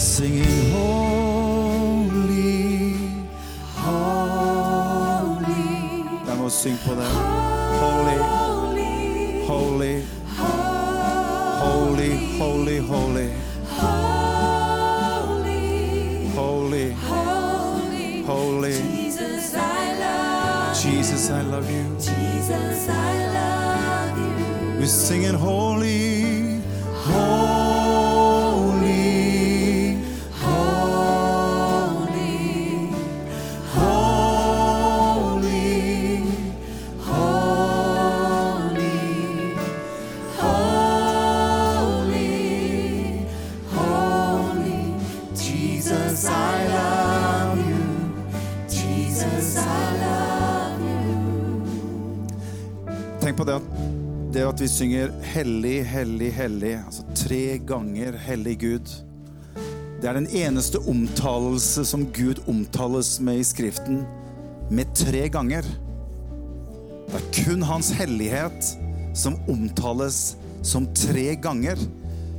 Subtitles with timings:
[0.00, 1.98] singing holy,
[3.76, 5.44] holy.
[6.24, 7.12] Vamos sing por them.
[7.82, 8.16] Holy,
[9.46, 10.02] holy,
[11.58, 13.30] holy, holy, holy.
[16.34, 18.76] Holy, holy, holy.
[20.72, 21.84] Jesus, I love you.
[21.98, 24.78] Jesus, I love you.
[24.78, 25.69] We're singing holy.
[54.80, 58.92] Synger hellig, hellig, hellig, altså tre ganger hellig Gud.
[60.00, 63.98] Det er den eneste omtalelse som Gud omtales med i Skriften,
[64.72, 65.68] med tre ganger.
[67.10, 68.72] Det er kun Hans hellighet
[69.12, 71.76] som omtales som tre ganger.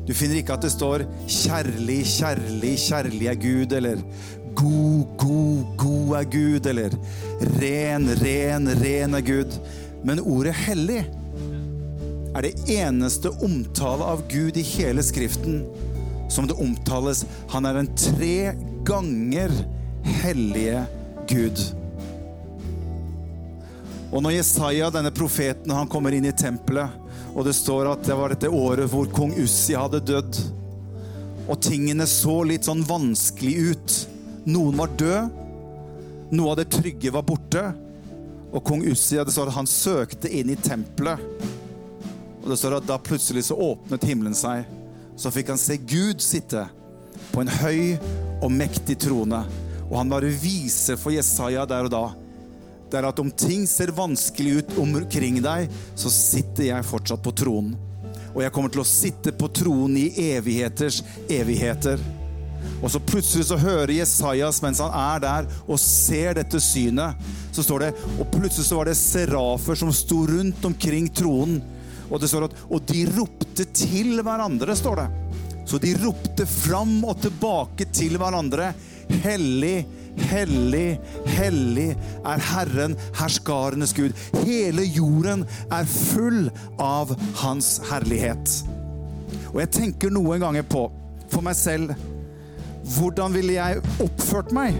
[0.07, 4.01] Du finner ikke at det står 'kjærlig, kjærlig, kjærlig er Gud', eller
[4.55, 6.89] 'god, god, god er Gud', eller
[7.61, 9.59] 'ren, ren, ren er Gud'.
[10.03, 11.20] Men ordet 'hellig'
[12.35, 15.65] er det eneste omtale av Gud i hele Skriften
[16.31, 17.25] som det omtales.
[17.51, 18.53] Han er den tre
[18.87, 19.51] ganger
[20.23, 20.85] hellige
[21.27, 21.59] Gud.
[24.11, 26.91] Og når Jesaja, denne profeten, han kommer inn i tempelet,
[27.31, 30.39] og det står at det var dette året hvor kong Ussi hadde dødd,
[31.47, 33.95] og tingene så litt sånn vanskelig ut.
[34.51, 35.39] Noen var død,
[36.35, 37.63] noe av det trygge var borte,
[38.51, 41.23] og kong Ussi, det står at han søkte inn i tempelet.
[42.41, 44.65] Og det står at da plutselig så åpnet himmelen seg.
[45.19, 46.65] Så fikk han se Gud sitte
[47.31, 47.97] på en høy
[48.41, 49.43] og mektig trone.
[49.89, 52.05] Og han bare viser for Jesaja der og da
[52.91, 57.31] det er at om ting ser vanskelig ut omkring deg, så sitter jeg fortsatt på
[57.39, 57.77] tronen.
[58.33, 60.99] Og jeg kommer til å sitte på tronen i evigheters
[61.31, 62.01] evigheter.
[62.81, 67.15] Og så plutselig så hører Jesajas mens han er der og ser dette synet,
[67.51, 67.89] så står det
[68.19, 71.61] Og plutselig så var det serafer som sto rundt omkring tronen.
[72.11, 75.09] Og det står at Og de ropte til hverandre, står det.
[75.69, 78.73] Så de ropte fram og tilbake til hverandre.
[79.23, 79.85] Hellig,
[80.31, 80.99] hellig,
[81.37, 81.89] hellig
[82.27, 84.15] er Herren, herskarenes Gud.
[84.43, 86.49] Hele jorden er full
[86.81, 87.13] av
[87.43, 88.57] Hans herlighet.
[89.51, 90.87] Og jeg tenker noen ganger på,
[91.31, 91.93] for meg selv,
[92.97, 94.75] hvordan ville jeg oppført meg?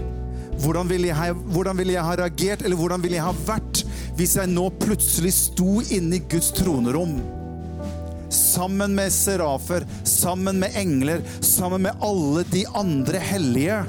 [0.62, 3.84] Hvordan ville jeg, hvordan ville jeg ha reagert, eller hvordan ville jeg ha vært
[4.16, 7.16] hvis jeg nå plutselig sto inne i Guds tronerom?
[8.32, 13.82] Sammen med serafer, sammen med engler, sammen med alle de andre hellige.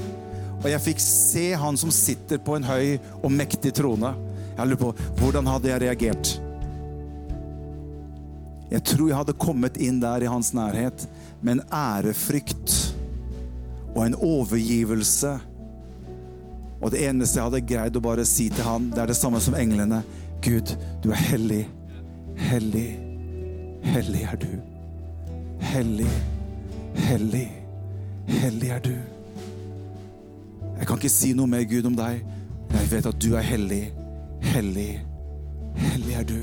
[0.61, 4.13] Og jeg fikk se han som sitter på en høy og mektig trone.
[4.53, 6.33] Jeg lurer på, hvordan hadde jeg reagert?
[8.73, 11.05] Jeg tror jeg hadde kommet inn der i hans nærhet
[11.43, 12.73] med en ærefrykt
[13.93, 15.35] og en overgivelse.
[16.83, 19.39] Og det eneste jeg hadde greid å bare si til han, det er det samme
[19.43, 20.01] som englene.
[20.43, 21.63] Gud, du er hellig.
[22.35, 22.89] Hellig.
[23.83, 24.51] Hellig er du.
[25.63, 26.11] Hellig.
[27.07, 27.47] Hellig.
[28.27, 28.95] Hellig er du.
[30.77, 32.19] Jeg kan ikke si noe mer, Gud, om deg.
[32.73, 33.83] Jeg vet at du er hellig.
[34.43, 34.91] Hellig.
[35.79, 36.39] Hellig er du.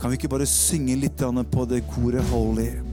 [0.00, 1.20] Kan vi ikke bare synge litt
[1.52, 2.87] på det koret 'Holy'?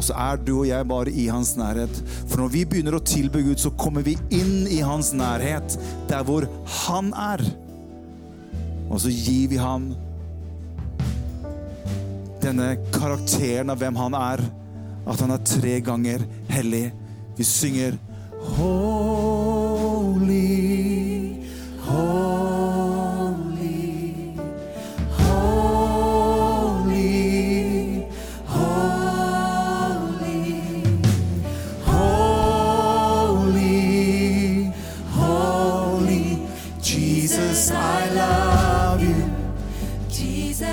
[0.00, 1.98] Og så er du og jeg bare i hans nærhet.
[2.24, 5.76] For når vi begynner å tilbe Gud, så kommer vi inn i hans nærhet,
[6.08, 6.46] der hvor
[6.86, 7.44] han er.
[8.88, 9.90] Og så gir vi han
[12.40, 14.40] denne karakteren av hvem han er.
[15.04, 16.86] At han er tre ganger hellig.
[17.36, 18.00] Vi synger
[18.56, 18.80] Holy,
[21.84, 22.29] holy,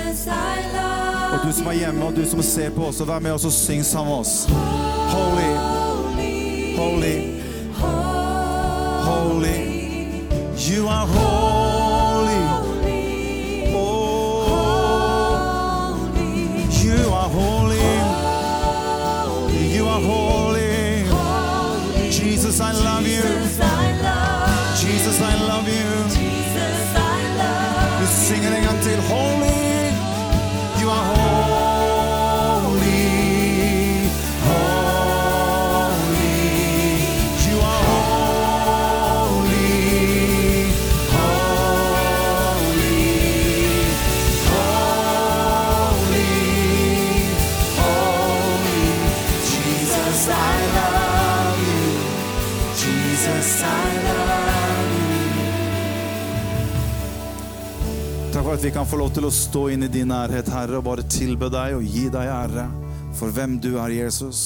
[0.08, 3.44] Og du som er hjemme, og du som ser på oss, og vær med oss
[3.44, 4.46] og syng sammen med oss.
[5.12, 5.52] Holy,
[6.78, 7.16] holy,
[9.04, 9.58] holy.
[10.68, 11.57] You are holy.
[58.58, 61.04] At vi kan få lov til å stå inn i din nærhet, Herre, og bare
[61.06, 62.64] tilbe deg og gi deg ære
[63.14, 64.40] for hvem du er, Jesus.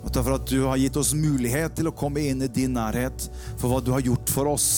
[0.00, 2.72] Og takk for at du har gitt oss mulighet til å komme inn i din
[2.72, 3.26] nærhet
[3.58, 4.70] for hva du har gjort for oss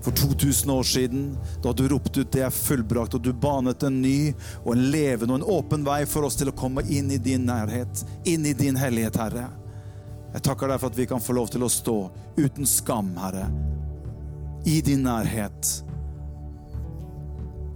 [0.00, 1.28] for 2000 år siden,
[1.60, 4.32] da du ropte ut 'det er fullbrakt', og du banet en ny
[4.64, 7.44] og en levende og en åpen vei for oss til å komme inn i din
[7.44, 9.48] nærhet, inn i din hellighet, Herre.
[10.32, 13.50] Jeg takker deg for at vi kan få lov til å stå uten skam, Herre,
[14.64, 15.91] i din nærhet,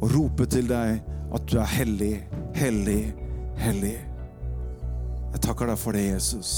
[0.06, 1.00] og rope til deg
[1.34, 2.14] at du er hellig,
[2.54, 3.10] hellig,
[3.58, 3.96] hellig.
[5.32, 6.52] Jeg takker deg for det, Jesus.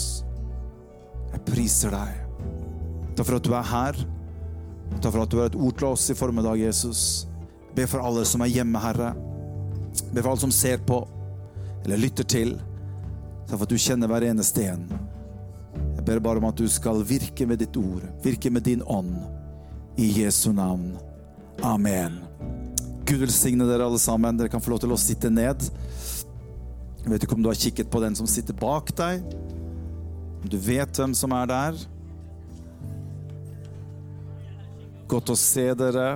[1.32, 2.20] Jeg priser deg.
[3.16, 4.02] Takk for at du er her.
[4.98, 7.02] Takk for at du har et ord til oss i formiddag, Jesus.
[7.74, 9.14] Be for alle som er hjemme, Herre.
[10.12, 11.02] Be for alle som ser på
[11.86, 12.56] eller lytter til.
[13.48, 14.88] Takk for at du kjenner hver eneste en.
[15.96, 19.16] Jeg ber bare om at du skal virke med ditt ord, virke med din ånd.
[19.98, 20.92] I Jesu navn.
[21.64, 22.27] Amen.
[23.08, 24.36] Gud velsigne dere alle sammen.
[24.36, 25.62] Dere kan få lov til å sitte ned.
[27.00, 29.22] Jeg vet ikke om du har kikket på den som sitter bak deg.
[30.42, 31.78] Om du vet hvem som er der.
[35.08, 36.10] Godt å se dere.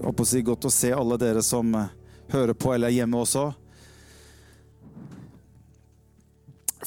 [0.00, 1.94] Jeg håper å si godt å se alle dere som eh,
[2.34, 3.46] hører på eller er hjemme også.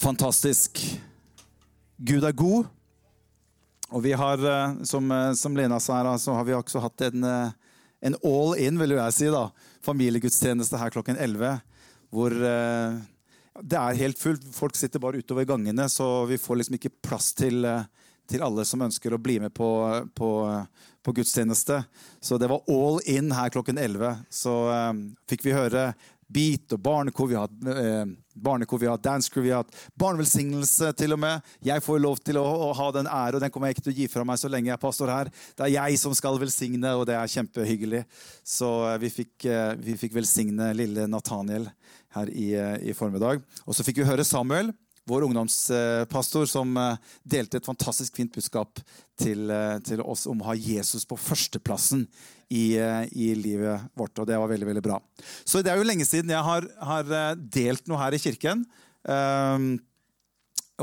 [0.03, 0.83] Fantastisk.
[1.95, 2.67] Gud er god.
[3.93, 7.07] Og vi har, eh, som, eh, som Lena sa her, så har vi også hatt
[7.07, 7.53] en,
[8.03, 9.47] en all in, vil jeg si, da.
[9.85, 11.55] Familiegudstjeneste her klokken 11.
[12.13, 12.97] Hvor eh,
[13.61, 14.45] det er helt fullt.
[14.55, 17.85] Folk sitter bare utover gangene, så vi får liksom ikke plass til, eh,
[18.29, 19.69] til alle som ønsker å bli med på,
[20.15, 20.31] på,
[21.03, 21.83] på gudstjeneste.
[22.19, 24.25] Så det var all in her klokken 11.
[24.33, 24.91] Så eh,
[25.31, 25.91] fikk vi høre
[26.33, 27.29] beat og barnekor.
[27.29, 31.21] Vi har hatt eh, barnekor, vi har hatt dancecrew, vi har hatt barnevelsignelse til og
[31.23, 31.53] med.
[31.65, 33.93] Jeg får lov til å, å ha den ære, og den kommer jeg ikke til
[33.93, 35.31] å gi fra meg så lenge jeg er pastor her.
[35.57, 38.03] Det er jeg som skal velsigne, og det er kjempehyggelig.
[38.55, 41.69] Så eh, vi fikk, eh, vi fikk velsigne lille Nathaniel
[42.17, 43.43] her i, eh, i formiddag.
[43.67, 44.73] Og så fikk vi høre Samuel,
[45.09, 48.79] vår ungdomspastor, som eh, delte et fantastisk fint budskap
[49.19, 52.05] til, eh, til oss om å ha Jesus på førsteplassen
[52.49, 54.15] i, eh, i livet vårt.
[54.19, 55.01] Og det var veldig, veldig bra.
[55.43, 58.65] Så det er jo lenge siden jeg har, har delt noe her i kirken.
[59.03, 59.73] Um,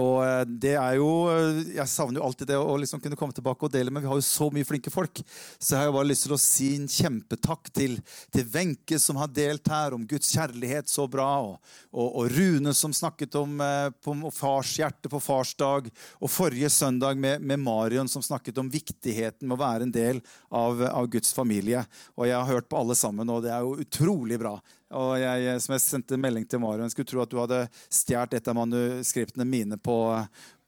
[0.01, 3.37] og eh, det er jo eh, Jeg savner jo alltid det å liksom kunne komme
[3.37, 5.23] tilbake og dele, men vi har jo så mye flinke folk.
[5.59, 7.99] Så jeg har jo bare lyst til å si en kjempetakk til
[8.35, 11.29] til Wenche, som har delt her om Guds kjærlighet så bra.
[11.45, 15.91] Og, og, og Rune, som snakket om, eh, om fars hjerte på farsdag.
[16.21, 20.23] Og forrige søndag med, med Marion, som snakket om viktigheten med å være en del
[20.49, 21.85] av, av Guds familie.
[22.17, 24.59] Og jeg har hørt på alle sammen, og det er jo utrolig bra.
[24.99, 27.61] Og jeg, som jeg sendte melding til Marion, jeg skulle tro at du hadde
[27.95, 29.95] stjålet et av manuskriptene mine på,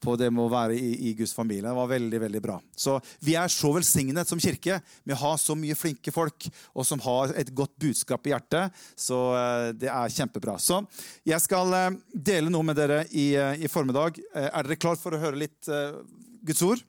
[0.03, 1.65] på det å være i, i, Guds familie.
[1.67, 2.55] Det var veldig veldig bra.
[2.71, 6.87] Så Vi er så velsignet som kirke med å ha så mye flinke folk og
[6.87, 8.79] som har et godt budskap i hjertet.
[8.95, 10.55] Så eh, det er kjempebra.
[10.55, 10.79] Så
[11.27, 11.99] jeg skal eh,
[12.31, 14.23] dele noe med dere i, eh, i formiddag.
[14.31, 15.99] Eh, Er dere klar for å høre litt eh,
[16.47, 16.87] Guds ord?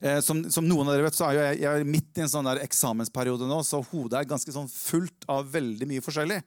[0.00, 2.32] Eh, som, som, noen av dere vet, så er jeg, jeg er midt i en
[2.32, 6.40] sånn der eksamensperiode nå, så hodet er ganske sånn fullt av veldig mye forskjellig.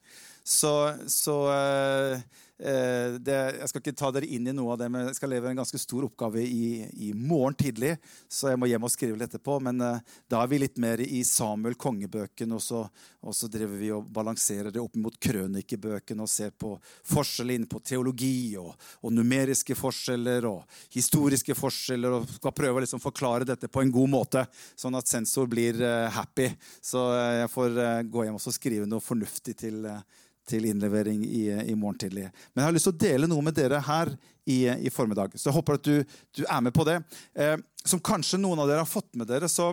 [0.46, 0.74] Så,
[1.10, 2.26] så eh,
[2.58, 5.52] det, Jeg skal ikke ta dere inn i noe av det, men jeg skal levere
[5.52, 7.96] en ganske stor oppgave i, i morgen tidlig.
[8.32, 9.58] Så jeg må hjem og skrive litt etterpå.
[9.66, 10.00] Men eh,
[10.32, 12.86] da er vi litt mer i Samuel kongebøken, og så,
[13.26, 16.76] og så driver vi og balanserer det opp mot krønikebøken og ser på
[17.12, 18.72] forskjell inn på teologi og,
[19.04, 23.94] og numeriske forskjeller og historiske forskjeller, og skal prøve å liksom forklare dette på en
[23.94, 24.46] god måte,
[24.80, 26.52] sånn at sensor blir eh, happy.
[26.82, 31.24] Så eh, jeg får eh, gå hjem og skrive noe fornuftig til eh, til innlevering
[31.26, 32.28] i, i morgen tidlig.
[32.54, 34.12] Men jeg har lyst til å dele noe med dere her
[34.46, 35.34] i, i formiddag.
[35.38, 37.00] Så jeg håper at du, du er med på det.
[37.34, 39.72] Eh, som kanskje noen av dere har fått med dere, så,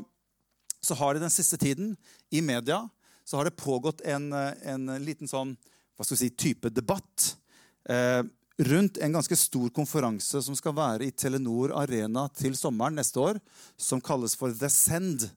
[0.81, 1.95] så har det den siste tiden
[2.33, 2.83] i media
[3.25, 5.55] så har det pågått en, en liten sånn,
[5.97, 7.37] hva skal vi si, type debatt
[7.89, 8.23] eh,
[8.63, 13.41] rundt en ganske stor konferanse som skal være i Telenor Arena til sommeren neste år,
[13.77, 15.29] som kalles for The Send.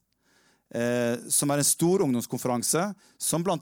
[0.73, 2.87] Eh, som er en stor ungdomskonferanse
[3.21, 3.57] som bl.a.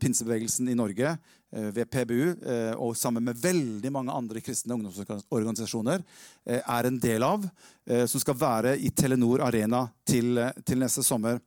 [0.00, 6.00] pinsebevegelsen i Norge eh, ved PBU eh, og sammen med veldig mange andre kristne ungdomsorganisasjoner
[6.48, 7.44] eh, er en del av.
[7.84, 11.42] eh, som skal være i Telenor Arena til, eh, til neste sommer.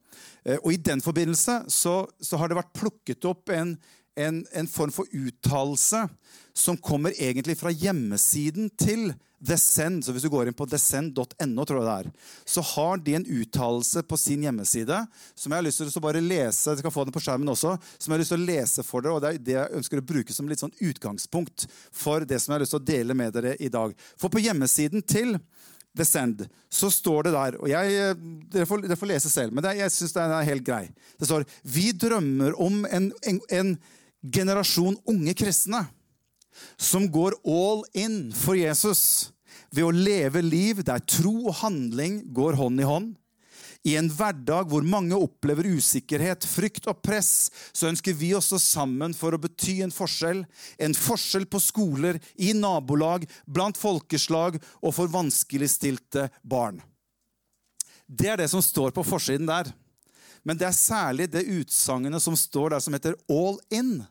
[0.46, 3.74] Eh, og I den forbindelse så, så har det vært plukket opp en,
[4.16, 6.06] en, en form for uttalelse
[6.54, 9.10] som kommer egentlig fra hjemmesiden til
[9.40, 12.10] Descend, så hvis du går inn på descend.no, tror jeg det er,
[12.44, 14.98] så har de en uttalelse på sin hjemmeside
[15.32, 17.78] som jeg har lyst til å bare lese dere kan få den på skjermen også,
[17.96, 20.02] som jeg har lyst til å lese for dere, og det er det jeg ønsker
[20.02, 23.16] å bruke som litt sånn utgangspunkt for det som jeg har lyst til å dele
[23.16, 23.96] med dere i dag.
[24.20, 25.38] For på hjemmesiden til
[25.96, 28.18] Descend, så står det der og jeg,
[28.54, 30.84] Dere får, dere får lese selv, men det, jeg syns den er helt grei.
[31.18, 33.72] Det står Vi drømmer om en, en, en
[34.22, 35.86] generasjon unge kristne
[36.78, 39.32] som går all in for Jesus
[39.72, 43.16] ved å leve liv der tro og handling går hånd i hånd.
[43.88, 48.60] I en hverdag hvor mange opplever usikkerhet, frykt og press, så ønsker vi å stå
[48.60, 50.44] sammen for å bety en forskjell.
[50.84, 56.82] En forskjell på skoler, i nabolag, blant folkeslag og for vanskeligstilte barn.
[58.04, 59.72] Det er det som står på forsiden der.
[60.44, 64.02] Men det er særlig det utsagnet som står der, som heter All In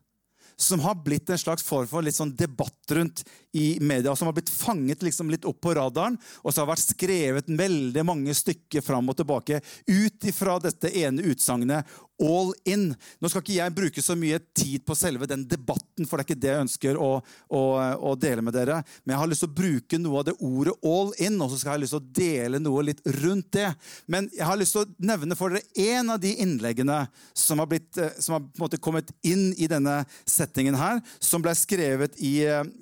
[0.60, 3.22] som har blitt en slags form for litt sånn debatt rundt
[3.54, 6.82] i media, som har blitt fanget liksom litt opp på radaren, og så har vært
[6.82, 11.86] skrevet veldig mange stykker fram og tilbake ut ifra dette ene utsagnet
[12.22, 12.90] all in.
[13.20, 16.28] Nå skal ikke jeg bruke så mye tid på selve den debatten, for det er
[16.28, 17.10] ikke det jeg ønsker å,
[17.54, 17.62] å,
[18.10, 18.80] å, dele med dere.
[19.04, 21.60] Men jeg har lyst til å bruke noe av det ordet all in, og så
[21.60, 23.70] skal jeg lyst til å dele noe litt rundt det.
[24.10, 27.00] Men jeg har lyst til å nevne for dere en av de innleggene
[27.37, 31.02] som har, blitt, eh, som har på en måte kommet inn i denne settingen her,
[31.22, 32.37] som ble skrevet i,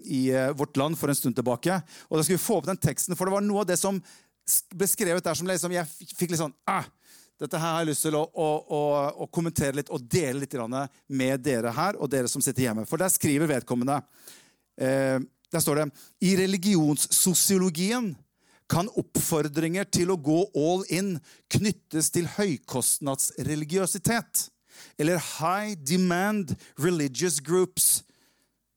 [0.05, 1.81] i eh, Vårt Land for en stund tilbake.
[2.09, 4.01] Og da skal vi få opp den teksten, for det var noe av det som
[4.77, 6.87] ble skrevet der som liksom, jeg fikk litt sånn ah,
[7.37, 8.79] dette her har jeg lyst til å, å, å,
[9.25, 10.55] å kommentere litt og dele litt
[11.09, 12.87] med dere her og dere som sitter hjemme.
[12.89, 13.97] For der skriver vedkommende
[14.81, 15.19] eh,
[15.53, 15.91] Der står det
[16.25, 18.17] I religionssosiologien
[18.67, 21.21] kan oppfordringer til å gå all in
[21.53, 24.51] knyttes til høykostnadsreligiøsitet.
[24.99, 28.03] Eller high demand religious groups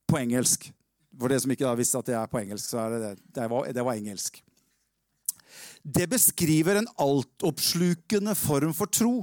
[0.05, 0.73] på engelsk.
[1.19, 3.15] For det som ikke visste at det er på engelsk, så er det det.
[3.39, 4.43] Det var, det var engelsk
[5.83, 9.13] det beskriver en altoppslukende form for tro.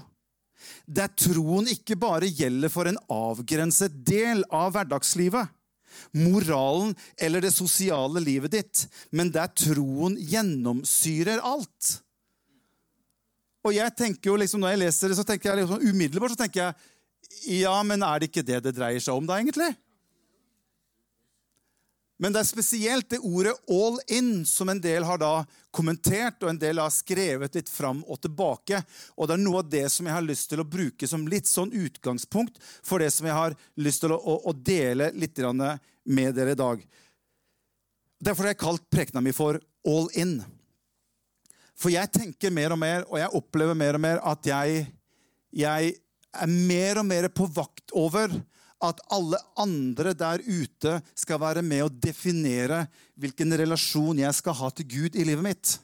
[0.87, 5.53] Der troen ikke bare gjelder for en avgrenset del av hverdagslivet,
[6.17, 12.01] moralen eller det sosiale livet ditt, men der troen gjennomsyrer alt.
[13.67, 16.45] Og jeg tenker jo liksom, Når jeg leser det, så tenker jeg liksom, umiddelbart så
[16.45, 16.93] tenker jeg
[17.65, 19.73] ja, men er det ikke det det dreier seg om, da, egentlig?
[22.16, 26.49] Men det er spesielt det ordet 'all in' som en del har da kommentert, og
[26.49, 28.80] en del har skrevet litt fram og tilbake.
[29.16, 31.46] Og det er noe av det som jeg har lyst til å bruke som litt
[31.46, 35.37] sånn utgangspunkt for det som jeg har lyst til å, å, å dele litt
[36.06, 36.87] med dere i dag.
[38.23, 40.44] Derfor har jeg kalt prekena mi for 'all in'.
[41.76, 44.87] For jeg tenker mer og mer, og jeg opplever mer og mer at jeg,
[45.52, 45.96] jeg
[46.32, 48.32] er mer og mer på vakt over
[48.85, 52.85] at alle andre der ute skal være med å definere
[53.16, 55.76] hvilken relasjon jeg skal ha til Gud i livet mitt.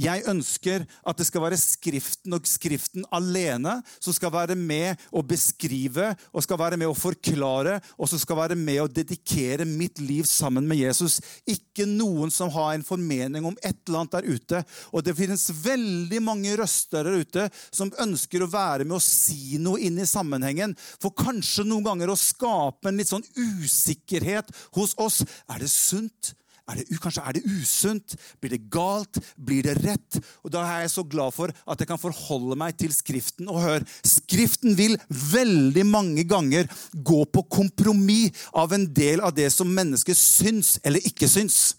[0.00, 5.22] Jeg ønsker at det skal være Skriften og Skriften alene som skal være med å
[5.26, 10.00] beskrive og skal være med å forklare og som skal være med å dedikere mitt
[10.02, 11.20] liv sammen med Jesus.
[11.48, 14.62] Ikke noen som har en formening om et eller annet der ute.
[14.92, 19.58] Og det finnes veldig mange røster der ute som ønsker å være med å si
[19.62, 20.76] noe inn i sammenhengen.
[21.02, 25.22] For kanskje noen ganger å skape en litt sånn usikkerhet hos oss.
[25.50, 26.34] Er det sunt?
[26.64, 28.14] Er det, kanskje er det usunt?
[28.40, 29.18] Blir det galt?
[29.36, 30.20] Blir det rett?
[30.44, 33.50] Og Da er jeg så glad for at jeg kan forholde meg til Skriften.
[33.52, 39.50] Og hør, Skriften vil veldig mange ganger gå på kompromiss av en del av det
[39.52, 41.74] som mennesket syns eller ikke syns.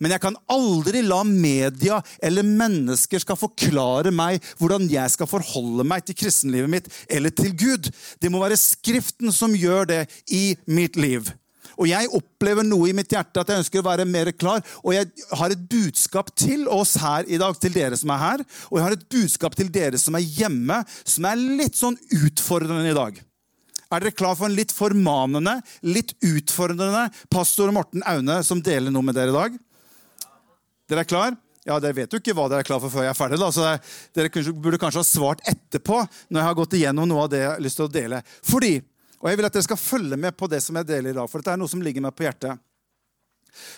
[0.00, 5.86] Men jeg kan aldri la media eller mennesker skal forklare meg hvordan jeg skal forholde
[5.86, 7.90] meg til kristenlivet mitt eller til Gud.
[8.20, 10.02] Det må være Skriften som gjør det
[10.32, 11.28] i mitt liv.
[11.76, 14.64] Og jeg opplever noe i mitt hjerte at jeg ønsker å være mer klar.
[14.82, 18.44] Og jeg har et budskap til oss her i dag, til dere som er her.
[18.70, 22.92] Og jeg har et budskap til dere som er hjemme, som er litt sånn utfordrende
[22.92, 23.22] i dag.
[23.86, 29.06] Er dere klar for en litt formanende, litt utfordrende pastor Morten Aune som deler noe
[29.06, 29.60] med dere i dag?
[30.90, 31.36] Dere er klar?
[31.66, 33.38] Ja, Dere vet jo ikke hva dere er klar for før jeg er ferdig.
[33.42, 33.72] da, så
[34.14, 35.98] Dere burde kanskje ha svart etterpå
[36.30, 38.20] når jeg har gått igjennom noe av det jeg har lyst til å dele.
[38.46, 38.76] Fordi
[39.20, 41.28] og jeg vil at dere skal følge med på det som jeg deler i dag,
[41.30, 42.60] for dette er noe som ligger meg på hjertet.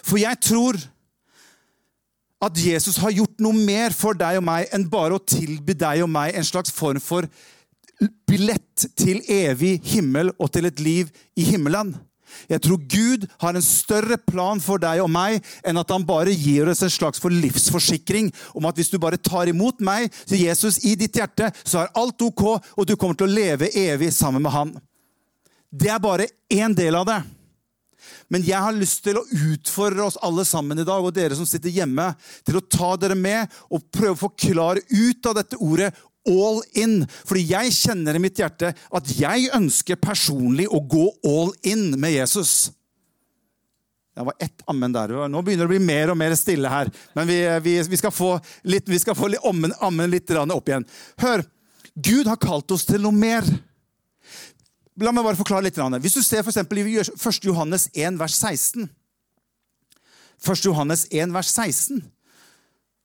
[0.02, 0.78] For jeg tror
[2.42, 6.04] at Jesus har gjort noe mer for deg og meg enn bare å tilby deg
[6.04, 7.26] og meg en slags form for
[8.28, 11.96] billett til evig himmel og til et liv i himmelen.
[12.48, 16.34] Jeg tror Gud har en større plan for deg og meg enn at han bare
[16.34, 20.44] gir oss en slags for livsforsikring om at hvis du bare tar imot meg til
[20.44, 22.44] Jesus i ditt hjerte, så er alt ok,
[22.76, 24.76] og du kommer til å leve evig sammen med han.
[25.68, 27.18] Det er bare én del av det.
[28.28, 31.48] Men jeg har lyst til å utfordre oss alle sammen i dag, og dere som
[31.48, 32.10] sitter hjemme,
[32.46, 35.90] til å ta dere med og prøve å forklare ut av dette ordet
[36.28, 37.02] all in.
[37.28, 42.16] Fordi jeg kjenner i mitt hjerte at jeg ønsker personlig å gå all in med
[42.16, 42.70] Jesus.
[44.18, 45.14] Det var ett ammen der.
[45.30, 46.90] Nå begynner det å bli mer og mer stille her.
[47.14, 48.32] Men vi, vi, vi skal få,
[48.66, 50.88] litt, vi skal få litt ammen, ammen litt opp igjen.
[51.22, 51.44] Hør!
[51.98, 53.46] Gud har kalt oss til noe mer.
[54.98, 55.78] La meg bare forklare litt.
[56.02, 57.44] Hvis du ser eksempel i 1.
[57.46, 58.88] Johannes 1, vers 16
[60.38, 60.64] 1.
[60.64, 62.02] Johannes 1, vers 16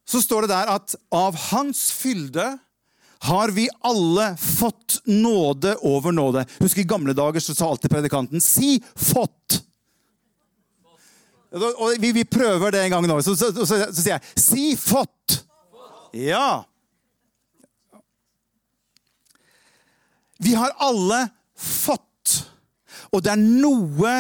[0.03, 2.43] så står det der at av hans fylde
[3.23, 6.43] har vi alle fått nåde over nåde.
[6.59, 9.61] Husk I gamle dager så sa alltid predikanten 'si fått'.
[11.53, 13.21] Og vi, vi prøver det en gang nå.
[13.21, 15.39] Så, så, så, så sier jeg 'si fått'.
[16.13, 16.65] Ja.
[20.37, 21.42] Vi har alle fått.
[23.13, 24.13] Og det er noe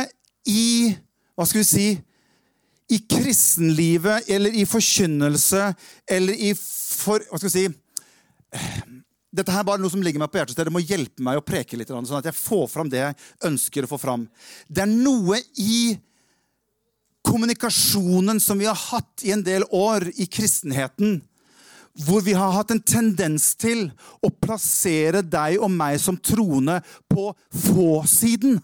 [0.49, 0.93] i
[1.33, 1.87] Hva skal vi si
[2.93, 5.69] I kristenlivet eller i forkynnelse
[6.13, 7.69] eller i for, Hva skal vi si
[9.33, 10.59] dette her er bare noe som ligger meg på hjertet.
[10.61, 13.15] det må hjelpe meg å preke litt, sånn at jeg får fram det jeg
[13.49, 14.27] ønsker å få fram.
[14.69, 15.95] Det er noe i
[17.25, 21.17] kommunikasjonen som vi har hatt i en del år i kristenheten,
[22.01, 23.85] hvor vi har hatt en tendens til
[24.23, 26.79] å plassere deg og meg som troende
[27.11, 28.57] på få-siden.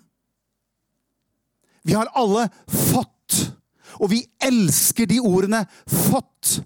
[1.86, 3.38] Vi har alle fått,
[4.02, 6.60] og vi elsker de ordene 'fått'.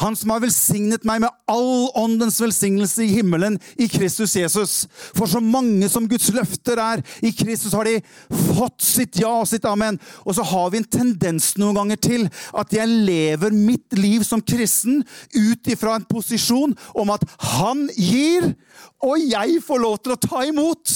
[0.00, 4.74] Han som har velsignet meg med all åndens velsignelse i himmelen i Kristus Jesus.
[5.16, 8.00] For så mange som Guds løfter er i Kristus, har de
[8.56, 10.00] fått sitt ja og sitt amen.
[10.24, 14.42] Og så har vi en tendens noen ganger til at jeg lever mitt liv som
[14.42, 15.02] kristen
[15.34, 18.52] ut ifra en posisjon om at han gir,
[19.02, 20.94] og jeg får lov til å ta imot.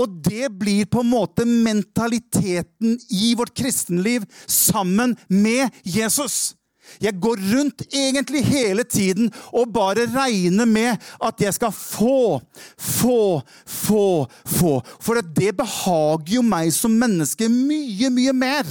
[0.00, 6.54] Og det blir på en måte mentaliteten i vårt kristenliv sammen med Jesus.
[7.02, 12.40] Jeg går rundt egentlig hele tiden og bare regner med at jeg skal få,
[12.78, 14.06] få, få,
[14.46, 14.74] få.
[15.02, 18.68] For det behager jo meg som menneske mye, mye mer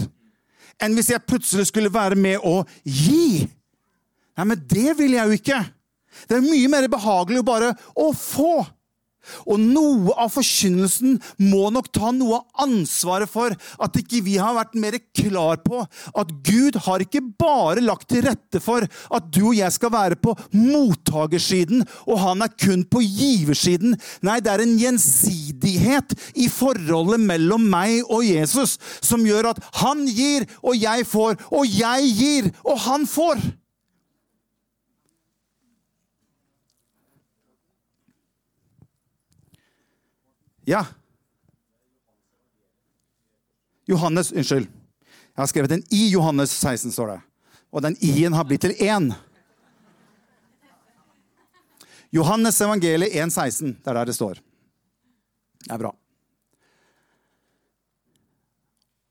[0.83, 3.45] enn hvis jeg plutselig skulle være med å gi.
[4.33, 5.59] Nei, men det vil jeg jo ikke.
[6.27, 8.55] Det er mye mer behagelig å bare å få.
[9.47, 14.55] Og noe av forkynnelsen må nok ta noe av ansvaret for at ikke vi har
[14.57, 19.41] vært mer klar på at Gud har ikke bare lagt til rette for at du
[19.49, 23.97] og jeg skal være på mottagersiden, og han er kun på giversiden.
[24.25, 30.05] Nei, det er en gjensidighet i forholdet mellom meg og Jesus som gjør at han
[30.07, 33.41] gir, og jeg får, og jeg gir, og han får.
[40.65, 40.85] Ja.
[43.85, 44.67] Johannes, unnskyld.
[45.33, 47.19] Jeg har skrevet en i Johannes 16, står det.
[47.73, 49.09] Og den i-en har blitt til én.
[52.13, 53.73] Johannes evangeliet 1,16.
[53.81, 54.37] Det er der det står.
[55.63, 55.91] Det er bra.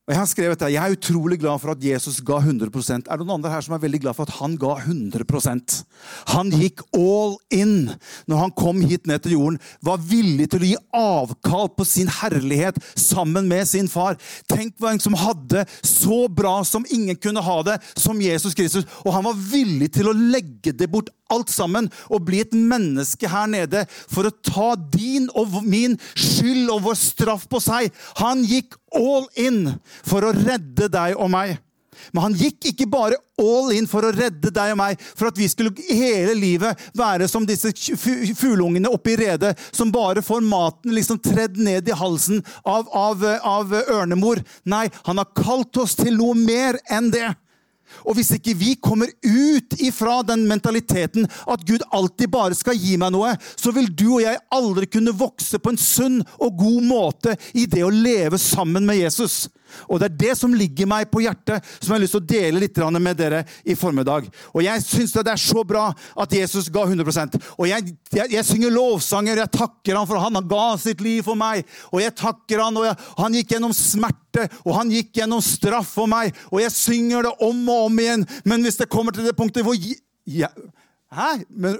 [0.03, 3.21] Og Jeg har skrevet det, jeg er utrolig glad for at Jesus ga 100% Er
[3.21, 5.77] det noen andre her som er veldig glad for at han ga 100%
[6.33, 7.93] Han gikk all in
[8.27, 9.61] når han kom hit ned til jorden.
[9.85, 14.19] Var villig til å gi avkall på sin herlighet sammen med sin far.
[14.51, 18.89] Tenk på en som hadde så bra som ingen kunne ha det, som Jesus Kristus.
[19.07, 23.31] Og han var villig til å legge det bort alt sammen og bli et menneske
[23.31, 27.93] her nede for å ta din og min skyld og vår straff på seg.
[28.21, 29.67] Han gikk all in
[30.07, 31.59] for å redde deg og meg.
[32.11, 35.39] Men han gikk ikke bare all in for å redde deg og meg, for at
[35.39, 40.95] vi skulle hele livet være som disse fugleungene oppe i redet, som bare får maten
[40.97, 44.43] liksom tredd ned i halsen av, av, av ørnemor.
[44.65, 47.31] Nei, han har kalt oss til noe mer enn det.
[48.07, 52.97] Og hvis ikke vi kommer ut ifra den mentaliteten at Gud alltid bare skal gi
[53.01, 56.87] meg noe, så vil du og jeg aldri kunne vokse på en sunn og god
[56.87, 59.47] måte i det å leve sammen med Jesus.
[59.89, 62.31] Og Det er det som ligger meg på hjertet, som jeg har lyst til å
[62.33, 64.29] dele litt med dere i formiddag.
[64.55, 68.45] Og Jeg syns det er så bra at Jesus ga 100 Og jeg, jeg, jeg
[68.45, 71.65] synger lovsanger, og jeg takker han for han ga sitt liv for meg.
[71.93, 75.95] Og jeg takker han, og jeg, han gikk gjennom smerte, og han gikk gjennom straff
[75.97, 76.37] for meg.
[76.51, 78.27] Og jeg synger det om og om igjen.
[78.45, 80.51] Men hvis det kommer til det punktet hvor jeg,
[81.13, 81.43] Hæ?
[81.51, 81.77] Men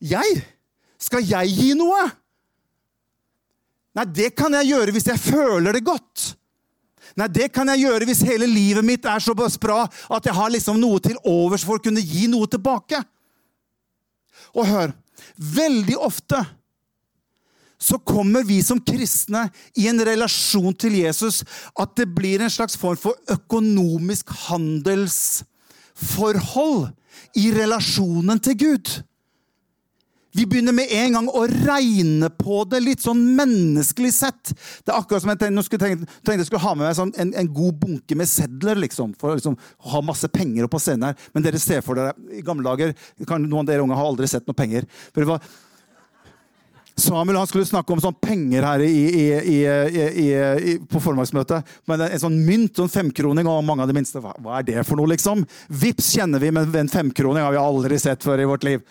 [0.00, 0.40] jeg?
[0.98, 2.08] Skal jeg gi noe?
[3.98, 6.32] Nei, det kan jeg gjøre hvis jeg føler det godt.
[7.18, 10.52] Nei, det kan jeg gjøre hvis hele livet mitt er så bra at jeg har
[10.54, 13.00] liksom noe til overs for å kunne gi noe tilbake.
[14.54, 14.92] Og hør,
[15.36, 16.44] veldig ofte
[17.78, 21.44] så kommer vi som kristne i en relasjon til Jesus
[21.78, 26.88] at det blir en slags form for økonomisk handelsforhold
[27.38, 29.02] i relasjonen til Gud.
[30.38, 34.52] Vi begynner med en gang å regne på det litt sånn menneskelig sett.
[34.86, 37.10] Det er akkurat som jeg tenkte, skulle, tenkte, tenkte jeg skulle ha med meg sånn
[37.18, 39.56] en, en, god bunke med sedler, liksom, for å liksom,
[39.90, 41.24] ha masse penger på scenen her.
[41.34, 42.94] Men dere ser for dere i gamle dager
[43.26, 44.86] kan, Noen av dere unge har aldri sett noe penger.
[45.10, 45.50] For det var
[46.98, 51.78] Samuel han skulle snakke om sånn penger her i, i, i, på formaksmøtet.
[51.90, 54.86] Men en sånn mynt, sånn femkroning, og mange av de minste hva, hva er det
[54.86, 55.42] for noe, liksom?
[55.82, 58.86] Vips kjenner vi, men en femkroning har vi aldri sett før i vårt liv.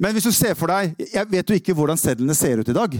[0.00, 2.76] Men hvis du ser for deg Jeg vet jo ikke hvordan sedlene ser ut i
[2.76, 2.94] dag.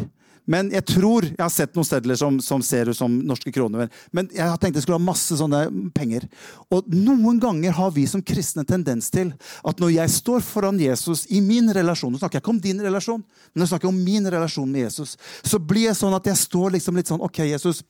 [0.50, 3.90] Men jeg tror Jeg har sett noen sedler som, som ser ut som norske kroner.
[4.12, 5.62] Men jeg har tenkt jeg skulle ha masse sånne
[5.96, 6.26] penger.
[6.72, 9.32] Og noen ganger har vi som kristne tendens til
[9.66, 12.82] at når jeg står foran Jesus i min relasjon Nå snakker jeg ikke om din
[12.84, 15.16] relasjon, men jeg snakker om min relasjon med Jesus.
[15.44, 17.84] Så blir jeg sånn at jeg står liksom litt sånn OK, Jesus.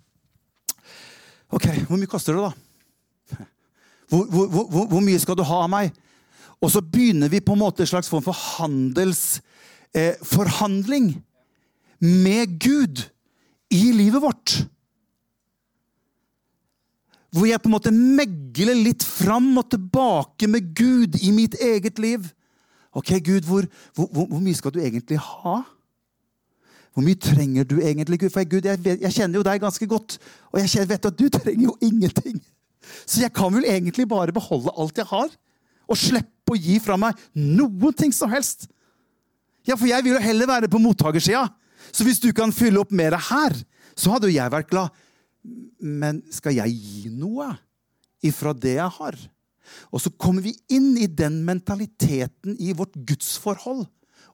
[1.51, 3.47] Ok, Hvor mye koster det, da?
[4.11, 5.95] Hvor, hvor, hvor, hvor mye skal du ha av meg?
[6.61, 11.23] Og så begynner vi på en måte en slags form for handelsforhandling eh,
[12.01, 13.11] med Gud
[13.71, 14.69] i livet vårt.
[17.31, 21.99] Hvor jeg på en måte megler litt fram og tilbake med Gud i mitt eget
[22.03, 22.27] liv.
[22.93, 25.61] Ok, Gud, hvor, hvor, hvor mye skal du egentlig ha?
[26.91, 28.31] Hvor mye trenger du egentlig, Gud?
[28.35, 30.19] For Gud, jeg, jeg, kjenner jo deg ganske godt,
[30.51, 32.43] og jeg vet at du trenger jo ingenting.
[33.07, 35.31] Så jeg kan vel egentlig bare beholde alt jeg har,
[35.91, 38.69] og slippe å gi fra meg noen ting som helst.
[39.67, 41.49] Ja, for jeg vil jo heller være på mottakersida.
[41.91, 43.57] Så hvis du kan fylle opp mer her,
[43.99, 44.95] så hadde jo jeg vært glad.
[45.81, 47.51] Men skal jeg gi noe
[48.25, 49.19] ifra det jeg har?
[49.95, 53.85] Og så kommer vi inn i den mentaliteten i vårt gudsforhold.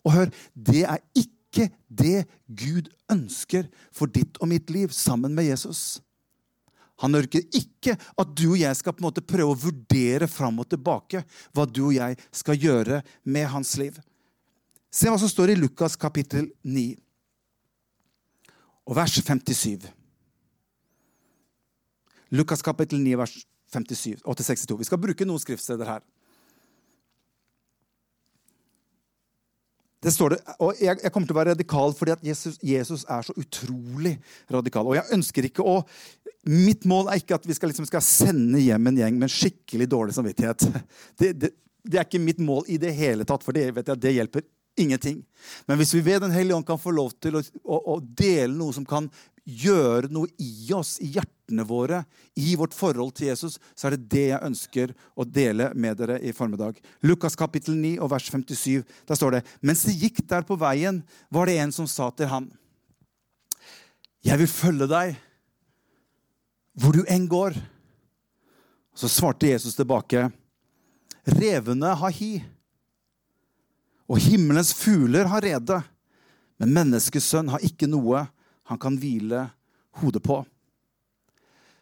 [0.06, 5.48] Og hør, det er ikke det Gud ønsker for ditt og mitt liv sammen med
[5.50, 6.00] Jesus.
[7.04, 10.62] Han ørker ikke at du og jeg skal på en måte prøve å vurdere fram
[10.62, 13.98] og tilbake hva du og jeg skal gjøre med hans liv.
[14.88, 16.88] Se hva som står i Lukas kapittel 9
[18.86, 19.90] og vers 57.
[22.34, 23.34] Lukas kapittel 9, vers
[23.74, 24.78] 57 og til 62.
[24.80, 26.04] Vi skal bruke noen skriftsteder her.
[30.02, 33.02] Det står det, og jeg, jeg, kommer til å være radikal fordi at Jesus, Jesus,
[33.10, 34.14] er så utrolig
[34.52, 34.86] radikal.
[34.86, 35.80] Og jeg ønsker ikke å
[36.46, 39.36] Mitt mål er ikke at vi skal, liksom, skal sende hjem en gjeng med en
[39.36, 40.66] skikkelig dårlig samvittighet.
[41.18, 41.50] Det, det,
[41.82, 44.44] det, er ikke mitt mål i det hele tatt, for det, jeg, det hjelper
[44.78, 45.22] ingenting.
[45.66, 48.54] Men hvis vi ved Den hellige ånd kan få lov til å, å, å dele
[48.54, 49.08] noe som kan
[49.46, 52.02] gjøre noe i oss, i hjertene våre,
[52.34, 56.18] i vårt forhold til Jesus, så er det det jeg ønsker å dele med dere
[56.18, 56.80] i formiddag.
[57.06, 58.82] Lukas kapittel 9 og vers 57.
[59.06, 62.30] Der står det Mens de gikk der på veien, var det en som sa til
[62.30, 62.50] ham,
[64.26, 65.14] Jeg vil følge deg
[66.76, 67.56] hvor du enn går.
[68.96, 70.28] Så svarte Jesus tilbake,
[71.26, 72.38] Revene har hi,
[74.06, 75.80] og himmelens fugler har rede,
[76.62, 78.22] men menneskesønn har ikke noe
[78.70, 79.48] han kan hvile
[79.98, 80.38] hodet på.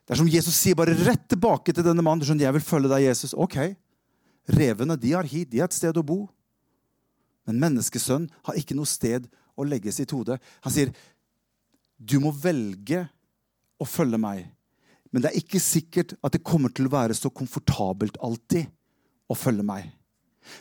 [0.05, 2.25] Det er som Jesus sier bare rett tilbake til denne mannen.
[2.25, 3.37] Skjønner, jeg vil følge deg, Jesus.
[3.37, 3.57] Ok,
[4.45, 6.27] Revene de har hi, de har et sted å bo.
[7.49, 10.37] Men menneskesønn har ikke noe sted å legge sitt hode.
[10.65, 10.93] Han sier,
[11.97, 13.07] du må velge
[13.81, 14.45] å følge meg.
[15.15, 18.67] Men det er ikke sikkert at det kommer til å være så komfortabelt alltid
[19.31, 19.93] å følge meg.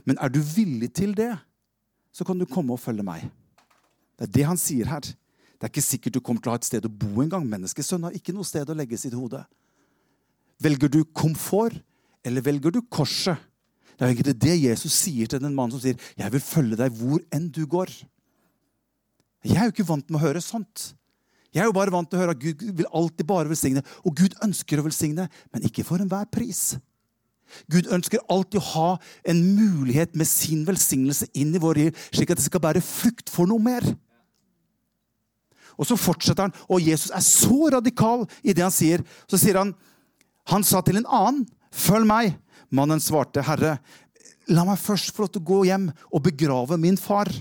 [0.05, 1.31] Men er du villig til det,
[2.13, 3.25] så kan du komme og følge meg.
[4.13, 5.01] Det er det han sier her.
[5.01, 7.47] Det er ikke sikkert du kommer til å ha et sted å bo engang.
[7.49, 9.41] Menneskesønnen har ikke noe sted å legge sitt hode.
[10.61, 11.81] Velger du komfort,
[12.21, 13.41] eller velger du korset?
[13.97, 16.91] Det er egentlig det Jesus sier til den mannen som sier, 'Jeg vil følge deg
[16.93, 18.05] hvor enn du går'.
[19.43, 20.93] Jeg er jo ikke vant med å høre sånt.
[21.53, 23.83] Jeg er jo bare vant til å høre at Gud vil alltid bare velsigne.
[24.01, 26.73] Og Gud ønsker å velsigne, men ikke for enhver pris.
[27.69, 28.87] Gud ønsker alltid å ha
[29.29, 33.29] en mulighet med sin velsignelse inn i våre liv, slik at det skal bære frukt
[33.29, 33.85] for noe mer.
[35.77, 39.05] Og så fortsetter han, og Jesus er så radikal i det han sier.
[39.29, 39.75] Så sier han
[40.51, 42.37] Han sa til en annen, 'Følg meg.'
[42.69, 43.79] Mannen svarte, 'Herre,
[44.49, 47.31] la meg først få lov til å gå hjem og begrave min far.'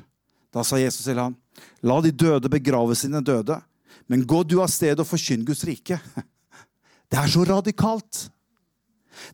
[0.54, 1.34] Da sa Jesus til han,
[1.82, 3.60] 'La de døde begrave sine døde,
[4.10, 6.00] men gå du av sted og forkynn Guds rike.'
[7.12, 8.30] Det er så radikalt.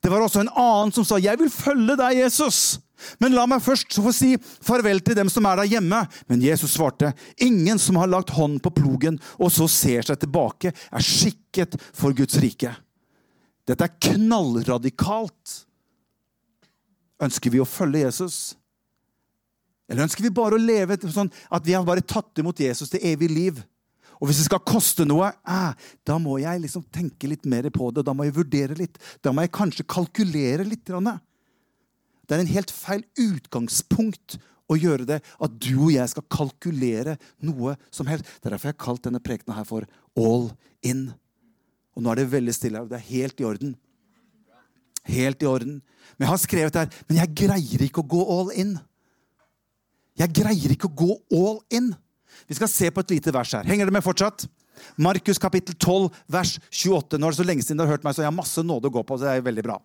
[0.03, 2.81] Det var også en annen som sa, 'Jeg vil følge deg, Jesus.'
[3.23, 6.01] Men la meg først få si farvel til dem som er der hjemme.
[6.27, 10.73] Men Jesus svarte, ingen som har lagt hånd på plogen og så ser seg tilbake,
[10.75, 12.73] er skikket for Guds rike.
[13.69, 15.55] Dette er knallradikalt.
[17.23, 18.55] Ønsker vi å følge Jesus,
[19.89, 23.01] Eller ønsker vi bare å leve sånn at vi har bare tatt imot Jesus til
[23.09, 23.63] evig liv?
[24.19, 27.91] Og hvis det skal koste noe, eh, da må jeg liksom tenke litt mer på
[27.95, 28.05] det.
[28.07, 28.99] Da må jeg vurdere litt.
[29.23, 30.85] Da må jeg kanskje kalkulere litt.
[30.89, 35.21] Det er en helt feil utgangspunkt å gjøre det.
[35.41, 38.27] At du og jeg skal kalkulere noe som helst.
[38.39, 39.87] Det er derfor jeg har kalt denne prekena her for
[40.19, 40.51] All
[40.87, 41.09] In.
[41.99, 43.73] Og nå er det veldig stille her, det er helt i orden.
[45.09, 45.81] Helt i orden.
[46.17, 48.77] Men jeg har skrevet her Men jeg greier ikke å gå all in.
[50.19, 51.93] Jeg greier ikke å gå all in.
[52.47, 53.67] Vi skal se på et lite vers her.
[53.69, 54.47] Henger det med fortsatt?
[54.97, 57.19] Markus kapittel 12, vers 28.
[57.19, 58.91] Nå er det så lenge siden du har hørt meg, så jeg har masse nåde
[58.91, 59.19] å gå på.
[59.19, 59.79] så det er veldig bra.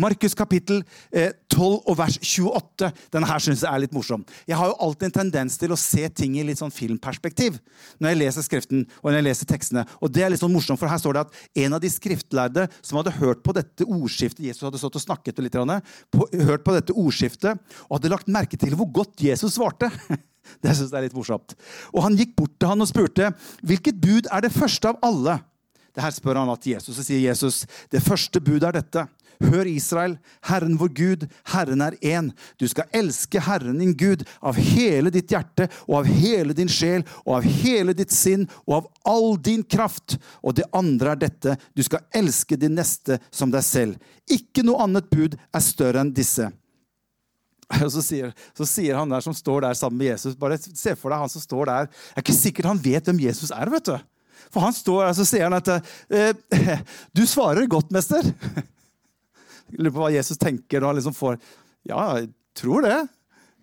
[0.00, 2.90] Markus kapittel eh, 12 og vers 28.
[3.14, 4.24] Denne her synes jeg er litt morsom.
[4.48, 7.58] Jeg har jo alltid en tendens til å se ting i litt sånn filmperspektiv
[7.98, 9.86] når jeg leser skriften og når jeg leser tekstene.
[10.02, 12.68] Og det er litt sånn morsomt, for her står det at en av de skriftlærde
[12.80, 15.56] som hadde hørt på dette ordskiftet Jesus hadde stått og snakket litt,
[16.14, 19.90] på, hørt på dette ordskiftet og hadde lagt merke til hvor godt Jesus svarte.
[20.64, 21.54] Det synes jeg er litt morsomt.
[21.94, 23.32] Og Han gikk bort til han og spurte
[23.66, 25.38] hvilket bud er det første av alle.
[25.94, 29.06] Det her spør han at Jesus, og sier Jesus, det første budet er dette.
[29.38, 30.16] Hør, Israel,
[30.48, 32.32] Herren vår Gud, Herren er én.
[32.58, 37.04] Du skal elske Herren din Gud av hele ditt hjerte og av hele din sjel
[37.24, 40.18] og av hele ditt sinn og av all din kraft.
[40.42, 44.10] Og det andre er dette, du skal elske din neste som deg selv.
[44.26, 46.50] Ikke noe annet bud er større enn disse.
[47.84, 50.94] Og så sier, så sier, han der som står der sammen med Jesus Bare se
[50.96, 51.90] for deg han som står der.
[51.90, 53.72] Det er ikke sikkert han vet hvem Jesus er.
[53.72, 53.96] vet du.
[54.54, 55.68] For han står der, så sier han at
[56.08, 56.80] eh,
[57.16, 58.24] Du svarer godt, mester.
[58.24, 61.38] Jeg lurer på hva Jesus tenker når han liksom får
[61.88, 62.98] Ja, jeg tror det.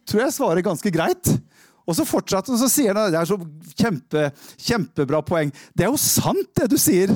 [0.05, 1.33] Tror jeg svarer ganske greit.
[1.85, 3.37] Og så fortsatte og så sier han det er så
[3.77, 5.51] kjempe, kjempebra poeng.
[5.73, 7.13] Det er jo sant, det du sier.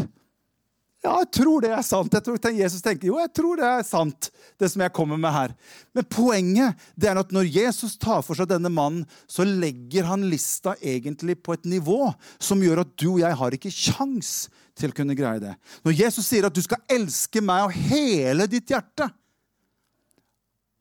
[0.99, 2.11] Ja, jeg tror det er sant.
[2.11, 4.27] Jeg tror Jesus tenker jo, jeg tror det er sant,
[4.59, 5.53] det som jeg kommer med her.
[5.95, 10.27] Men poenget det er at når Jesus tar for seg denne mannen, så legger han
[10.27, 14.33] lista egentlig på et nivå som gjør at du og jeg har ikke kjangs
[14.79, 15.53] til å kunne greie det.
[15.87, 19.07] Når Jesus sier at du skal elske meg av hele ditt hjerte,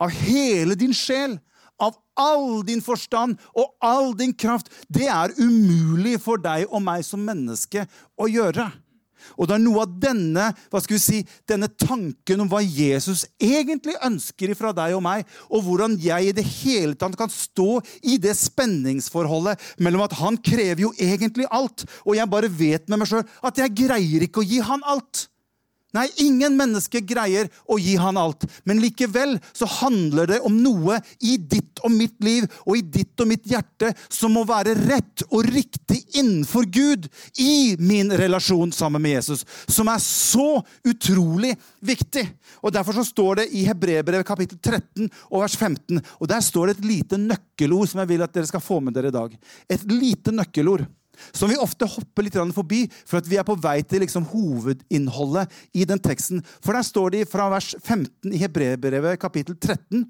[0.02, 1.38] av hele din sjel,
[1.78, 7.06] av all din forstand og all din kraft, det er umulig for deg og meg
[7.06, 7.86] som menneske
[8.18, 8.66] å gjøre.
[9.36, 13.24] Og det er noe av denne hva skal vi si, denne tanken om hva Jesus
[13.40, 17.80] egentlig ønsker fra deg og meg, og hvordan jeg i det hele tatt kan stå
[18.02, 23.02] i det spenningsforholdet mellom at han krever jo egentlig alt, og jeg bare vet med
[23.02, 25.28] meg sjøl at jeg greier ikke å gi han alt.
[25.96, 28.44] Nei, ingen mennesker greier å gi han alt.
[28.68, 33.16] Men likevel så handler det om noe i ditt og mitt liv og i ditt
[33.22, 37.08] og mitt hjerte som må være rett og riktig innenfor Gud
[37.40, 39.46] i min relasjon sammen med Jesus.
[39.64, 42.26] Som er så utrolig viktig.
[42.60, 46.04] Og Derfor så står det i Hebrebrevet kapittel 13 og vers 15.
[46.20, 48.96] Og Der står det et lite nøkkelord som jeg vil at dere skal få med
[48.98, 49.32] dere i dag.
[49.72, 50.84] Et lite nøkkelord
[51.32, 55.84] som vi ofte hopper litt forbi, for vi er på vei til liksom hovedinnholdet i
[55.88, 56.42] den teksten.
[56.64, 60.06] For der står det fra vers 15 i Hebrebrevet kapittel 13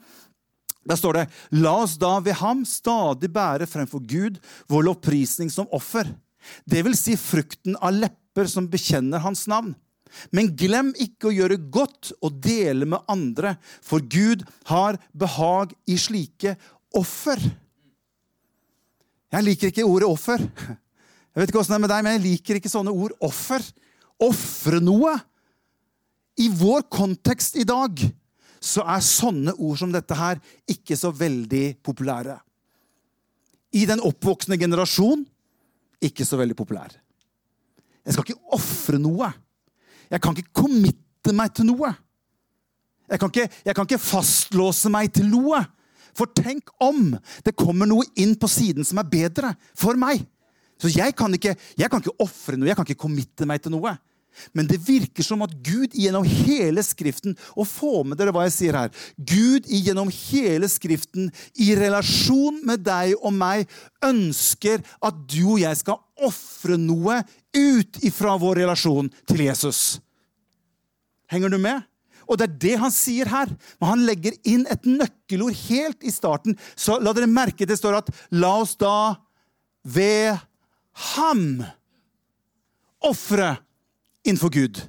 [0.88, 1.26] der står det
[1.60, 4.38] La oss da ved ham stadig bære fremfor Gud
[4.70, 6.08] vår lovprisning som offer.
[6.64, 9.74] Det vil si frukten av lepper som bekjenner hans navn.
[10.32, 15.98] Men glem ikke å gjøre godt og dele med andre, for Gud har behag i
[16.00, 16.54] slike
[16.96, 17.42] offer.
[19.28, 20.46] Jeg liker ikke ordet offer.
[21.38, 23.12] Jeg vet ikke det er med deg, men jeg liker ikke sånne ord.
[23.22, 23.62] Offer.
[24.26, 25.12] Ofre noe.
[26.42, 28.00] I vår kontekst i dag
[28.58, 32.34] så er sånne ord som dette her ikke så veldig populære.
[33.78, 35.22] I den oppvoksende generasjon
[36.02, 36.90] ikke så veldig populær.
[38.02, 39.28] Jeg skal ikke ofre noe.
[40.10, 41.92] Jeg kan ikke committe meg til noe.
[43.06, 45.62] Jeg kan, ikke, jeg kan ikke fastlåse meg til noe.
[46.18, 47.14] For tenk om
[47.46, 50.26] det kommer noe inn på siden som er bedre for meg.
[50.78, 53.96] Så jeg kan ikke, jeg ikke ofre noe, jeg kan ikke committe meg til noe.
[54.54, 58.54] Men det virker som at Gud gjennom hele Skriften Og få med dere hva jeg
[58.54, 58.92] sier her.
[59.16, 63.66] Gud gjennom hele Skriften, i relasjon med deg og meg,
[64.04, 67.20] ønsker at du og jeg skal ofre noe
[67.56, 69.98] ut ifra vår relasjon til Jesus.
[71.30, 71.82] Henger du med?
[72.28, 73.50] Og det er det han sier her.
[73.80, 76.58] Men han legger inn et nøkkelord helt i starten.
[76.76, 79.16] Så la dere merke det står at la oss da
[79.88, 80.36] ved
[80.98, 81.62] ham
[82.98, 83.56] ofre
[84.24, 84.80] innenfor Gud.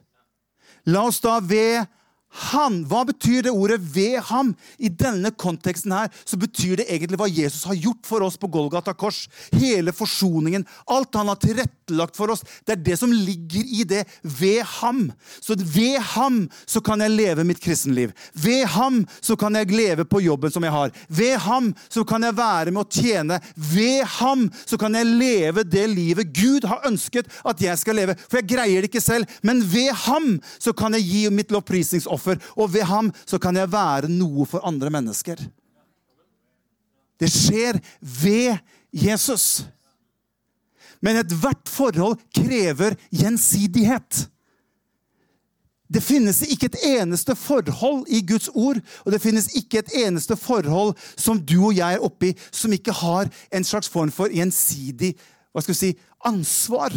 [0.90, 1.86] La oss da ved
[2.30, 2.84] han.
[2.86, 4.54] Hva betyr det ordet 'ved ham'?
[4.78, 8.48] I denne konteksten her så betyr det egentlig hva Jesus har gjort for oss på
[8.48, 9.28] Golgata kors.
[9.52, 10.66] Hele forsoningen.
[10.88, 12.44] Alt han har tilrettelagt for oss.
[12.66, 15.12] Det er det som ligger i det 'ved ham'.
[15.42, 18.14] Så ved ham så kan jeg leve mitt kristenliv.
[18.34, 20.92] Ved ham så kan jeg leve på jobben som jeg har.
[21.10, 23.42] Ved ham så kan jeg være med å tjene.
[23.56, 28.16] Ved ham så kan jeg leve det livet Gud har ønsket at jeg skal leve.
[28.30, 29.26] For jeg greier det ikke selv.
[29.42, 32.19] Men ved ham så kan jeg gi mitt lovprisningsoffer.
[32.58, 35.42] Og ved ham så kan jeg være noe for andre mennesker.
[37.20, 38.58] Det skjer ved
[38.96, 39.66] Jesus.
[41.04, 44.28] Men ethvert forhold krever gjensidighet.
[45.90, 50.36] Det finnes ikke et eneste forhold i Guds ord, og det finnes ikke et eneste
[50.38, 55.16] forhold som du og jeg er oppi, som ikke har en slags form for gjensidig
[55.50, 55.90] hva skal vi si,
[56.30, 56.94] ansvar.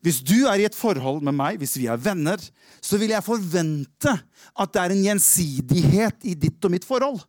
[0.00, 2.40] Hvis du er i et forhold med meg, hvis vi er venner,
[2.80, 4.14] så vil jeg forvente
[4.56, 7.20] at det er en gjensidighet i ditt og mitt forhold.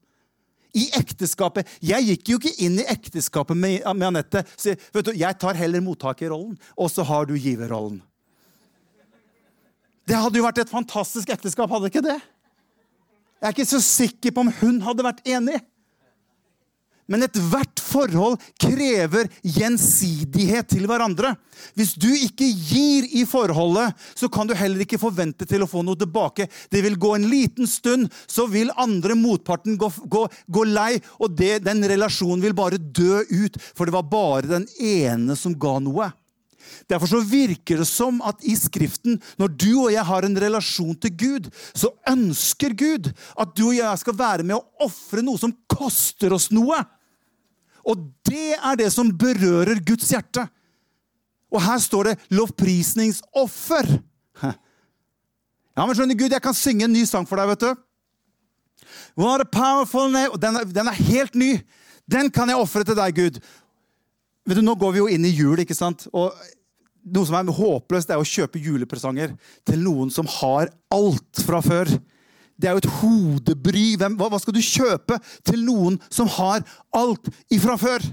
[0.71, 1.67] I ekteskapet.
[1.83, 4.45] Jeg gikk jo ikke inn i ekteskapet med, med Anette.
[4.63, 7.99] Jeg tar heller mottakerrollen, og så har du giverrollen.
[10.07, 12.17] Det hadde jo vært et fantastisk ekteskap, hadde ikke det?
[13.41, 15.59] Jeg er ikke så sikker på om hun hadde vært enig.
[17.09, 21.33] Men ethvert forhold krever gjensidighet til hverandre.
[21.77, 25.83] Hvis du ikke gir i forholdet, så kan du heller ikke forvente til å få
[25.85, 26.47] noe tilbake.
[26.71, 31.35] Det vil gå en liten stund, så vil andre motparten gå, gå, gå lei, og
[31.37, 35.77] det, den relasjonen vil bare dø ut, for det var bare den ene som ga
[35.83, 36.11] noe.
[36.91, 40.97] Derfor så virker det som at i Skriften, når du og jeg har en relasjon
[40.99, 45.39] til Gud, så ønsker Gud at du og jeg skal være med å ofre noe
[45.39, 46.81] som koster oss noe.
[47.87, 50.43] Og det er det som berører Guds hjerte.
[51.51, 53.99] Og her står det 'lovprisningsoffer'.
[55.77, 57.75] Ja, men skjønner Gud, jeg kan synge en ny sang for deg, vet du.
[59.15, 60.35] What a powerful name.
[60.35, 61.61] Den er, den er helt ny.
[62.11, 63.39] Den kan jeg ofre til deg, Gud.
[64.45, 66.07] Vet du, Nå går vi jo inn i jul, ikke sant?
[66.11, 66.35] Og
[67.03, 69.33] noe som er håpløst, det er å kjøpe julepresanger
[69.67, 71.89] til noen som har alt fra før.
[72.61, 73.85] Det er jo et hodebry.
[73.97, 76.61] Hvem, hva, hva skal du kjøpe til noen som har
[76.97, 78.05] alt ifra før?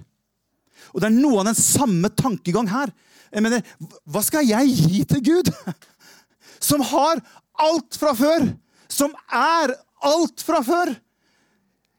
[0.94, 2.92] Og det er noe av den samme tankegang her.
[3.28, 3.64] Jeg mener,
[4.08, 5.52] Hva skal jeg gi til Gud?
[6.68, 7.20] Som har
[7.60, 8.46] alt fra før.
[8.88, 9.74] Som er
[10.08, 10.94] alt fra før.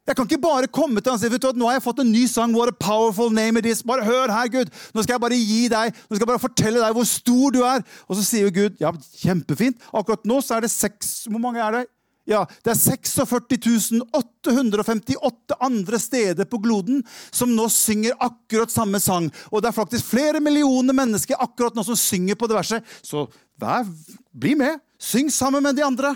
[0.10, 1.84] Jeg kan ikke bare komme til han og si vet du, at nå har jeg
[1.86, 2.56] fått en ny sang.
[2.58, 3.84] What a powerful name it is.
[3.86, 4.72] Bare hør her, Gud.
[4.95, 7.60] Nå skal jeg bare gi deg, nå skal jeg bare fortelle deg hvor stor du
[7.62, 7.84] er.
[8.08, 8.89] Og så sier jo Gud ja,
[9.22, 9.78] kjempefint.
[9.93, 11.84] Akkurat nå så er det seks Hvor mange er det?
[12.30, 19.30] Ja, Det er 46 858 andre steder på gloden som nå synger akkurat samme sang.
[19.54, 22.98] Og det er faktisk flere millioner mennesker akkurat nå som synger på det verset.
[23.06, 23.28] Så
[23.62, 23.86] vær,
[24.34, 24.82] bli med.
[24.98, 26.15] Syng sammen med de andre.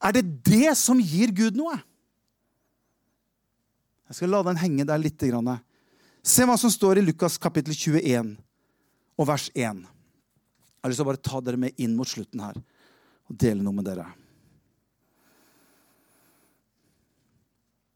[0.00, 1.76] Er det det som gir Gud noe?
[4.10, 5.22] Jeg skal la den henge der litt.
[6.26, 8.32] Se hva som står i Lukas kapittel 21
[9.14, 9.84] og vers 1.
[9.84, 13.62] Jeg har lyst til å bare ta dere med inn mot slutten her og dele
[13.62, 14.08] noe med dere.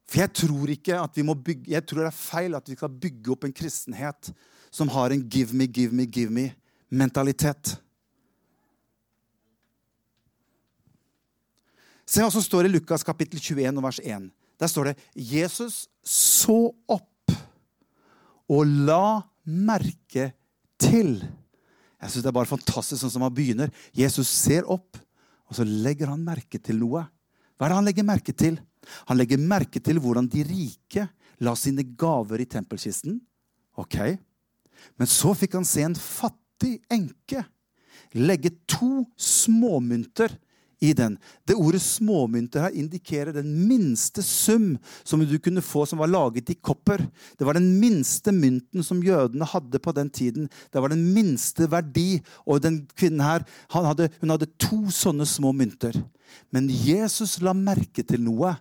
[0.06, 3.56] For jeg tror bygge, jeg tror det er feil at vi skal bygge opp en
[3.56, 4.30] kristenhet
[4.70, 7.80] som har en 'give me, give me, give me'-mentalitet.
[12.06, 14.30] Se hva som står i Lukas kapittel 21 vers 1.
[14.60, 17.34] Der står det Jesus så opp
[18.52, 20.32] og la merke
[20.80, 21.16] til.
[22.00, 23.72] Jeg synes Det er bare fantastisk sånn som han begynner.
[23.96, 24.98] Jesus ser opp,
[25.48, 27.06] og så legger han merke til noe.
[27.56, 28.58] Hva er det han legger merke til?
[29.08, 31.08] Han legger merke til hvordan de rike
[31.40, 33.16] la sine gaver i tempelkisten.
[33.80, 33.96] Ok.
[35.00, 37.46] Men så fikk han se en fattig enke
[38.14, 40.34] legge to småmynter
[40.84, 41.16] i den.
[41.46, 46.52] Det ordet småmynter her indikerer den minste sum som du kunne få som var laget
[46.52, 47.06] i kopper.
[47.38, 50.50] Det var den minste mynten som jødene hadde på den tiden.
[50.72, 52.20] Det var den minste verdi.
[52.44, 55.96] Og den kvinnen her hadde, hun hadde to sånne små mynter.
[56.52, 58.54] Men Jesus la merke til noe.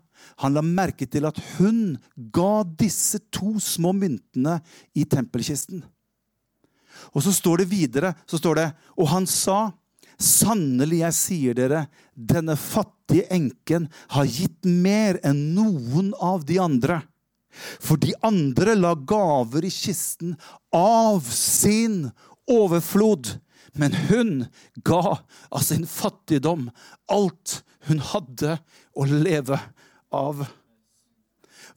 [0.44, 1.98] Han la merke til at hun
[2.34, 4.60] ga disse to små myntene
[4.96, 5.84] i tempelkisten.
[7.12, 9.74] Og så står det videre, så står det, og han sa
[10.24, 17.02] Sannelig, jeg sier dere, denne fattige enken har gitt mer enn noen av de andre.
[17.54, 20.38] For de andre la gaver i kisten
[20.74, 22.08] av sin
[22.50, 23.36] overflod.
[23.74, 24.34] Men hun
[24.86, 25.18] ga
[25.50, 26.70] av sin fattigdom
[27.12, 28.58] alt hun hadde
[28.96, 29.60] å leve
[30.14, 30.46] av.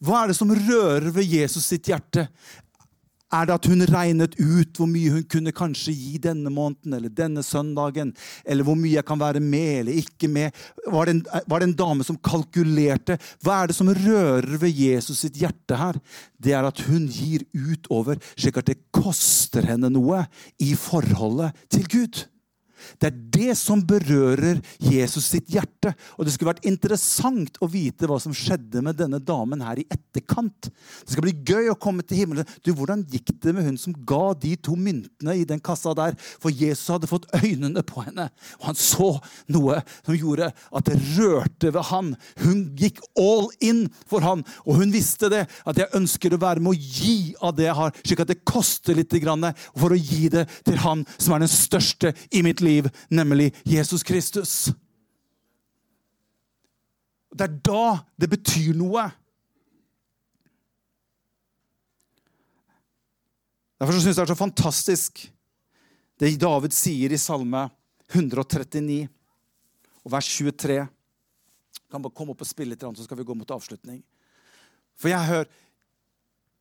[0.05, 2.27] Hva er det som rører ved Jesus sitt hjerte?
[3.37, 7.13] Er det at hun regnet ut hvor mye hun kunne kanskje gi denne måneden eller
[7.13, 8.15] denne søndagen?
[8.47, 10.55] Eller hvor mye jeg kan være med eller ikke med?
[10.87, 13.19] Var det, en, var det en dame som kalkulerte?
[13.45, 15.99] Hva er det som rører ved Jesus sitt hjerte her?
[16.41, 20.25] Det er at hun gir utover, slik at det koster henne noe
[20.63, 22.25] i forholdet til Gud.
[23.01, 25.93] Det er det som berører Jesus sitt hjerte.
[26.17, 29.87] Og det skulle vært interessant å vite hva som skjedde med denne damen her i
[29.91, 30.71] etterkant.
[30.71, 32.49] Det skal bli gøy å komme til himmelen.
[32.63, 36.17] Du, Hvordan gikk det med hun som ga de to myntene i den kassa der?
[36.43, 38.29] For Jesus hadde fått øynene på henne,
[38.61, 39.15] og han så
[39.53, 42.13] noe som gjorde at det rørte ved han.
[42.43, 45.47] Hun gikk all in for han, og hun visste det.
[45.67, 48.43] At jeg ønsker å være med å gi av det jeg har, slik at det
[48.47, 49.15] koster litt
[49.77, 52.76] for å gi det til han som er den største i mitt liv,
[53.13, 54.57] nemlig Jesus Kristus.
[57.37, 59.05] Det er da det betyr noe.
[63.77, 65.27] Derfor syns jeg det er så fantastisk
[66.17, 67.67] det David sier i Salme
[68.09, 69.03] 139
[70.01, 70.79] og vers 23.
[70.81, 74.01] Jeg kan bare komme opp og spille litt, så skal vi gå mot avslutning.
[74.97, 75.55] For jeg hører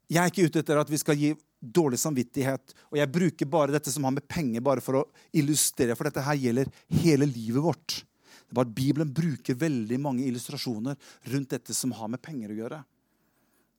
[0.05, 1.31] Jeg er ikke ute etter at vi skal gi
[1.73, 2.73] dårlig samvittighet.
[2.91, 5.05] Og jeg bruker bare dette som har med penger, bare for å
[5.35, 8.01] illustrere, for dette her gjelder hele livet vårt.
[8.45, 10.97] Det er bare at Bibelen bruker veldig mange illustrasjoner
[11.33, 12.81] rundt dette som har med penger å gjøre.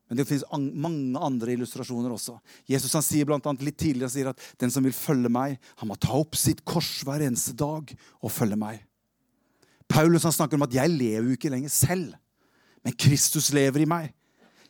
[0.06, 2.36] Men det finnes an mange andre illustrasjoner også.
[2.70, 5.90] Jesus han sier blant annet litt tidligere sier at den som vil følge meg, han
[5.90, 8.84] må ta opp sitt kors hver eneste dag og følge meg.
[9.90, 12.14] Paulus han snakker om at jeg lever jo ikke lenger selv,
[12.86, 14.14] men Kristus lever i meg.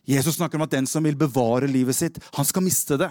[0.07, 3.11] Jesus snakker om at den som vil bevare livet sitt, han skal miste det.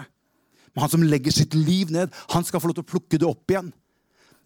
[0.72, 3.28] Men han som legger sitt liv ned, han skal få lov til å plukke det
[3.28, 3.70] opp igjen.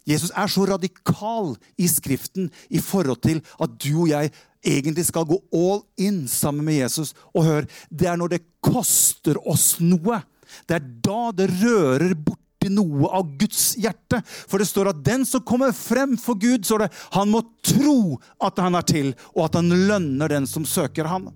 [0.08, 4.32] Jesus er så radikal i Skriften i forhold til at du og jeg
[4.66, 7.14] egentlig skal gå all in sammen med Jesus.
[7.34, 10.22] Og hør, det er når det koster oss noe.
[10.66, 14.20] Det er da det rører borti noe av Guds hjerte.
[14.26, 18.18] For det står at den som kommer frem for Gud, står det, han må tro
[18.42, 21.30] at han er til, og at han lønner den som søker ham.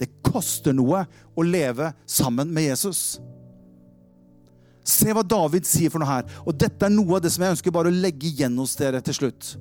[0.00, 3.20] Det koster noe å leve sammen med Jesus.
[4.84, 6.26] Se hva David sier for noe her.
[6.44, 9.00] Og dette er noe av det som jeg ønsker bare å legge igjen hos dere
[9.04, 9.54] til slutt.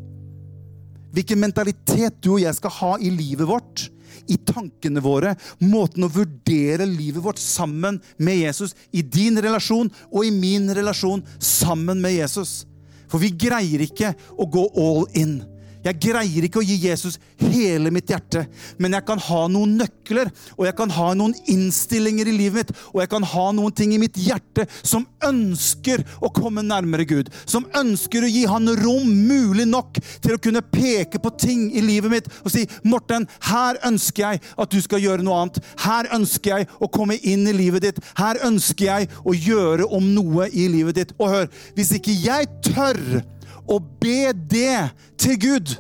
[1.14, 3.88] Hvilken mentalitet du og jeg skal ha i livet vårt,
[4.30, 10.26] i tankene våre, måten å vurdere livet vårt sammen med Jesus, i din relasjon og
[10.26, 12.64] i min relasjon sammen med Jesus.
[13.10, 15.38] For vi greier ikke å gå all in.
[15.84, 18.46] Jeg greier ikke å gi Jesus hele mitt hjerte,
[18.80, 22.72] men jeg kan ha noen nøkler, og jeg kan ha noen innstillinger i livet mitt,
[22.94, 27.32] og jeg kan ha noen ting i mitt hjerte som ønsker å komme nærmere Gud.
[27.46, 31.82] Som ønsker å gi Han rom mulig nok til å kunne peke på ting i
[31.84, 36.10] livet mitt og si, 'Morten, her ønsker jeg at du skal gjøre noe annet.' 'Her
[36.16, 40.50] ønsker jeg å komme inn i livet ditt.' 'Her ønsker jeg å gjøre om noe
[40.52, 43.24] i livet ditt.' Og hør, hvis ikke jeg tør
[43.70, 45.76] og be det til Gud,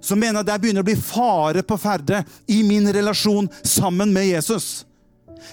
[0.00, 4.30] så mener jeg der begynner å bli fare på ferde i min relasjon sammen med
[4.30, 4.86] Jesus.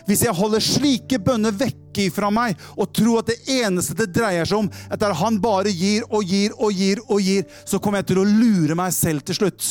[0.08, 4.48] Hvis jeg holder slike bønner vekke fra meg og tror at det eneste det dreier
[4.48, 8.04] seg om, er at han bare gir og gir og gir, og gir, så kommer
[8.04, 9.70] jeg til å lure meg selv til slutt.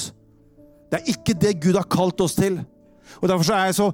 [0.91, 2.61] Det er ikke det Gud har kalt oss til.
[3.21, 3.91] Og Derfor er jeg så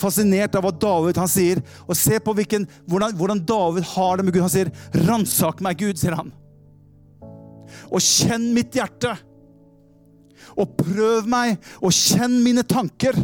[0.00, 1.60] fascinert av hva David han sier.
[1.86, 4.46] Og Se på hvilken, hvordan, hvordan David har det med Gud.
[4.46, 6.32] Han sier, 'Ransak meg, Gud', sier han
[7.90, 9.14] og kjenn mitt hjerte.
[10.54, 13.16] Og prøv meg, og kjenn mine tanker.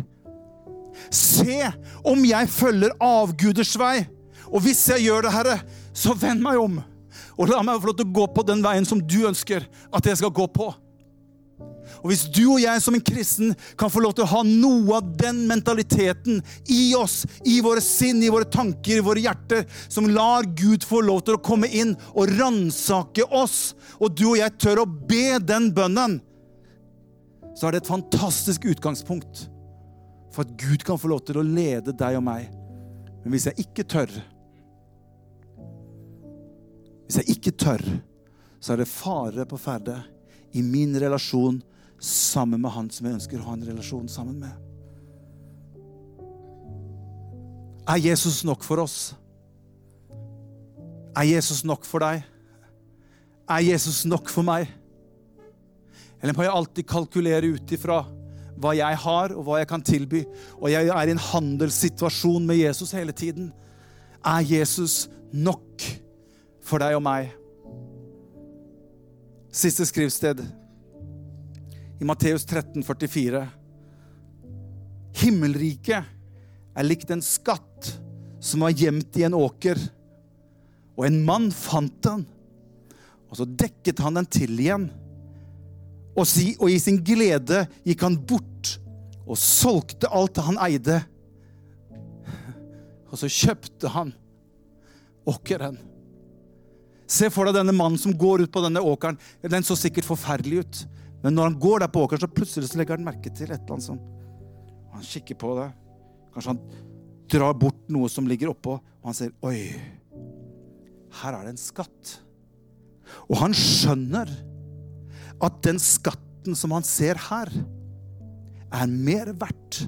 [1.14, 1.62] Se
[2.06, 4.02] om jeg følger avguders vei.
[4.50, 5.58] Og hvis jeg gjør det, Herre,
[5.94, 6.80] så vend meg om.
[7.38, 10.06] Og la meg få lov til å gå på den veien som du ønsker at
[10.06, 10.68] jeg skal gå på.
[12.00, 14.98] Og Hvis du og jeg som en kristen kan få lov til å ha noe
[14.98, 16.40] av den mentaliteten
[16.72, 21.02] i oss, i våre sinn, i våre tanker, i våre hjerter, som lar Gud få
[21.06, 25.38] lov til å komme inn og ransake oss, og du og jeg tør å be
[25.42, 26.20] den bønnen,
[27.56, 29.48] så er det et fantastisk utgangspunkt
[30.30, 32.48] for at Gud kan få lov til å lede deg og meg.
[33.20, 34.20] Men hvis jeg ikke tør
[37.10, 37.82] Hvis jeg ikke tør,
[38.62, 39.96] så er det fare på ferde
[40.54, 41.56] i min relasjon
[42.00, 44.52] sammen med han som jeg ønsker å ha en relasjon sammen med.
[47.90, 49.12] Er Jesus nok for oss?
[51.16, 52.22] Er Jesus nok for deg?
[53.50, 54.70] Er Jesus nok for meg?
[56.20, 58.04] Eller må jeg alltid kalkulere ut ifra
[58.60, 60.20] hva jeg har, og hva jeg kan tilby?
[60.60, 63.48] Og jeg er i en handelssituasjon med Jesus hele tiden.
[64.20, 65.84] Er Jesus nok
[66.64, 67.32] for deg og meg?
[69.50, 70.44] Siste skrivsted
[72.00, 73.42] i Matteus 13, 44.
[75.20, 76.04] Himmelriket
[76.74, 77.90] er likt en skatt
[78.40, 79.78] som var gjemt i en åker.
[80.96, 82.24] Og en mann fant den,
[83.30, 84.88] og så dekket han den til igjen.
[86.16, 88.74] Og, si, og i sin glede gikk han bort
[89.30, 90.98] og solgte alt han eide.
[93.10, 94.12] Og så kjøpte han
[95.28, 95.78] åkeren.
[97.10, 99.18] Se for deg denne mannen som går ut på denne åkeren.
[99.42, 100.82] Den så sikkert forferdelig ut.
[101.24, 103.58] Men når han går der på åkeren, så plutselig så legger han merke til et
[103.58, 104.00] eller annet sånn.
[104.94, 105.68] Han kikker på det.
[106.34, 106.62] Kanskje han
[107.30, 109.68] drar bort noe som ligger oppå, og han sier Oi,
[111.20, 112.14] her er det en skatt.
[113.28, 114.30] Og han skjønner
[115.40, 117.50] at den skatten som han ser her,
[118.70, 119.84] er mer verdt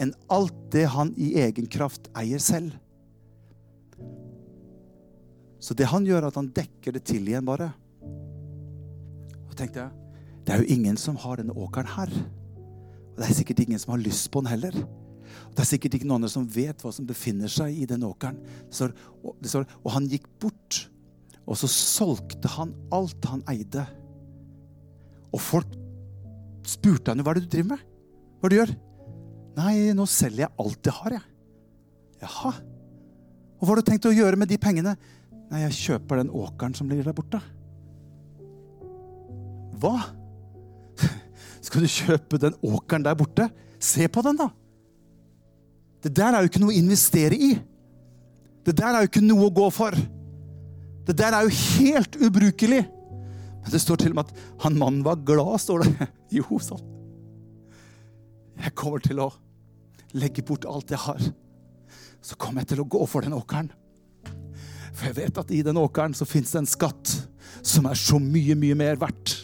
[0.00, 2.74] enn alt det han i egen kraft eier selv.
[5.60, 7.70] Så det han gjør, er at han dekker det til igjen, bare.
[9.48, 9.99] Og tenkte jeg,
[10.50, 12.10] det er jo ingen som har denne åkeren her.
[12.10, 14.74] Og det er sikkert ingen som har lyst på den heller.
[15.46, 18.40] Og det er sikkert ikke noen som vet hva som befinner seg i den åkeren.
[18.66, 18.88] Så,
[19.22, 20.80] og, står, og han gikk bort,
[21.46, 23.86] og så solgte han alt han eide.
[25.30, 25.78] Og folk
[26.66, 27.88] spurte han jo hva er det du driver med.
[28.40, 28.76] Hva er det du gjør?
[29.62, 31.26] Nei, nå selger jeg alt jeg har, jeg.
[32.26, 32.56] Jaha.
[33.54, 34.98] Og hva har du tenkt å gjøre med de pengene?
[35.54, 37.46] Nei, jeg kjøper den åkeren som ligger der borte.
[39.78, 40.00] Hva?
[41.70, 43.44] Skal du kjøpe den åkeren der borte?
[43.78, 44.48] Se på den, da!
[46.02, 47.50] Det der er jo ikke noe å investere i.
[48.66, 49.94] Det der er jo ikke noe å gå for.
[51.06, 52.80] Det der er jo helt ubrukelig.
[53.60, 56.08] Men det står til og med at han mannen var glad, står det.
[56.40, 56.82] Jo, sånn.
[58.60, 59.28] Jeg kommer til å
[60.18, 61.22] legge bort alt jeg har.
[62.18, 63.70] Så kommer jeg til å gå for den åkeren.
[64.90, 67.14] For jeg vet at i den åkeren så fins det en skatt
[67.62, 69.36] som er så mye, mye mer verdt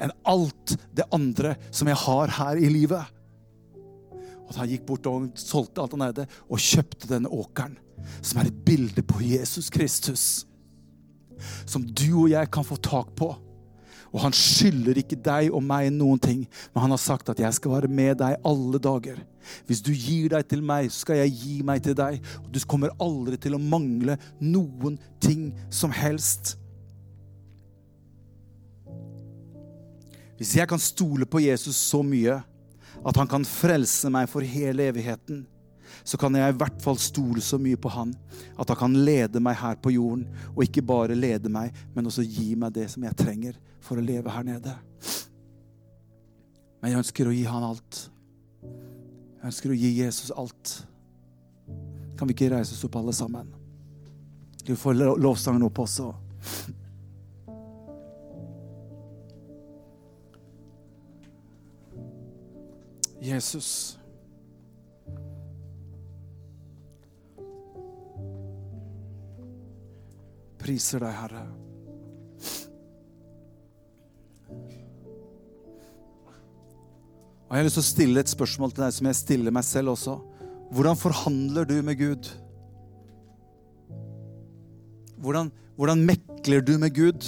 [0.00, 3.16] enn alt det andre som jeg har her i livet.
[4.50, 7.76] Og han gikk bort og solgte alt han eide, og kjøpte denne åkeren,
[8.18, 10.24] som er et bilde på Jesus Kristus,
[11.68, 13.30] som du og jeg kan få tak på.
[14.10, 16.40] Og han skylder ikke deg og meg noen ting,
[16.72, 19.20] men han har sagt at jeg skal være med deg alle dager.
[19.68, 22.18] Hvis du gir deg til meg, så skal jeg gi meg til deg.
[22.42, 26.56] Og du kommer aldri til å mangle noen ting som helst.
[30.40, 32.38] Hvis jeg kan stole på Jesus så mye
[33.04, 35.42] at han kan frelse meg for hele evigheten,
[36.00, 38.14] så kan jeg i hvert fall stole så mye på han
[38.56, 40.24] at han kan lede meg her på jorden.
[40.54, 44.04] Og ikke bare lede meg, men også gi meg det som jeg trenger for å
[44.04, 44.74] leve her nede.
[46.80, 48.02] Men jeg ønsker å gi han alt.
[48.62, 50.74] Jeg ønsker å gi Jesus alt.
[52.16, 53.52] Kan vi ikke reise oss opp alle sammen?
[54.64, 56.14] Du får lovsangen opp også.
[63.20, 63.98] Jesus.
[70.60, 71.44] Priser deg, Herre.
[77.50, 79.66] Og Jeg har lyst til å stille et spørsmål til deg som jeg stiller meg
[79.66, 80.20] selv også.
[80.70, 82.28] Hvordan forhandler du med Gud?
[85.20, 87.26] Hvordan, hvordan mekler du med Gud?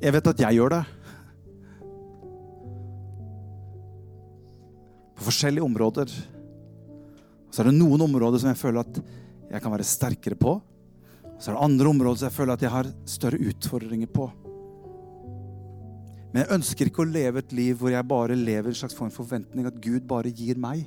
[0.00, 0.82] Jeg vet at jeg gjør det.
[5.24, 6.10] På forskjellige områder.
[7.48, 8.98] Så er det noen områder som jeg føler at
[9.48, 10.58] jeg kan være sterkere på.
[11.40, 14.26] Så er det andre områder som jeg føler at jeg har større utfordringer på.
[16.28, 19.08] Men jeg ønsker ikke å leve et liv hvor jeg bare lever en slags form
[19.08, 20.84] for forventning at Gud bare gir meg.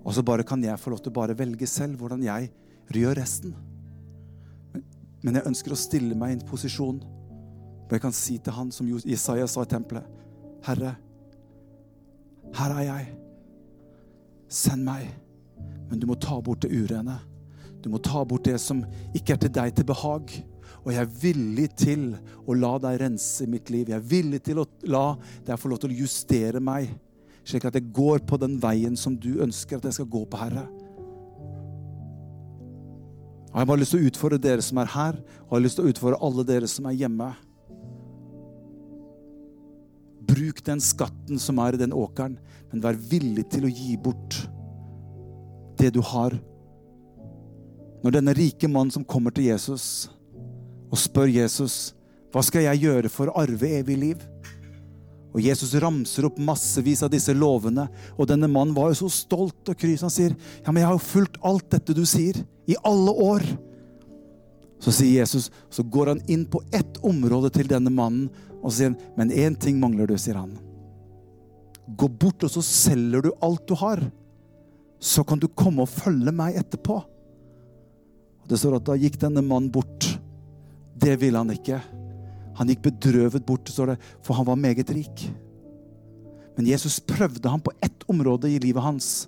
[0.00, 2.48] Og så bare kan jeg få lov til å bare velge selv hvordan jeg
[2.88, 3.52] gjør resten.
[5.20, 8.72] Men jeg ønsker å stille meg i en posisjon hvor jeg kan si til han
[8.72, 10.06] som Jesaja sa i tempelet,
[10.64, 10.94] Herre,
[12.56, 13.10] her er jeg.
[14.52, 15.08] Send meg.
[15.88, 17.18] Men du må ta bort det urene.
[17.82, 18.84] Du må ta bort det som
[19.16, 20.34] ikke er til deg til behag.
[20.82, 22.04] Og jeg er villig til
[22.46, 23.88] å la deg rense mitt liv.
[23.90, 25.06] Jeg er villig til å la
[25.46, 26.90] deg få lov til å justere meg,
[27.46, 30.40] slik at jeg går på den veien som du ønsker at jeg skal gå på,
[30.40, 30.66] Herre.
[33.52, 35.64] Og Jeg har bare lyst til å utfordre dere som er her, og jeg har
[35.66, 37.32] lyst til å utfordre alle dere som er hjemme.
[40.32, 42.38] Bruk den skatten som er i den åkeren,
[42.72, 44.40] men vær villig til å gi bort
[45.80, 46.34] det du har.
[48.02, 50.08] Når denne rike mannen som kommer til Jesus,
[50.92, 51.92] og spør Jesus,
[52.32, 54.22] hva skal jeg gjøre for å arve evig liv?
[55.32, 57.86] Og Jesus ramser opp massevis av disse lovene.
[58.20, 60.04] Og denne mannen var jo så stolt og krys.
[60.04, 62.36] Han sier, ja, men jeg har jo fulgt alt dette du sier,
[62.68, 63.46] i alle år.
[64.82, 68.28] Så sier Jesus, så går han inn på ett område til denne mannen,
[68.62, 70.54] og så sier han, men én ting mangler du, sier han.
[71.98, 74.04] Gå bort, og så selger du alt du har.
[75.02, 77.00] så kan du komme og følge meg etterpå.
[78.42, 80.06] Og Det står at da gikk denne mannen bort.
[80.94, 81.80] Det ville han ikke.
[82.54, 85.24] Han gikk bedrøvet bort, står det, for han var meget rik.
[86.56, 89.26] Men Jesus prøvde ham på ett område i livet hans.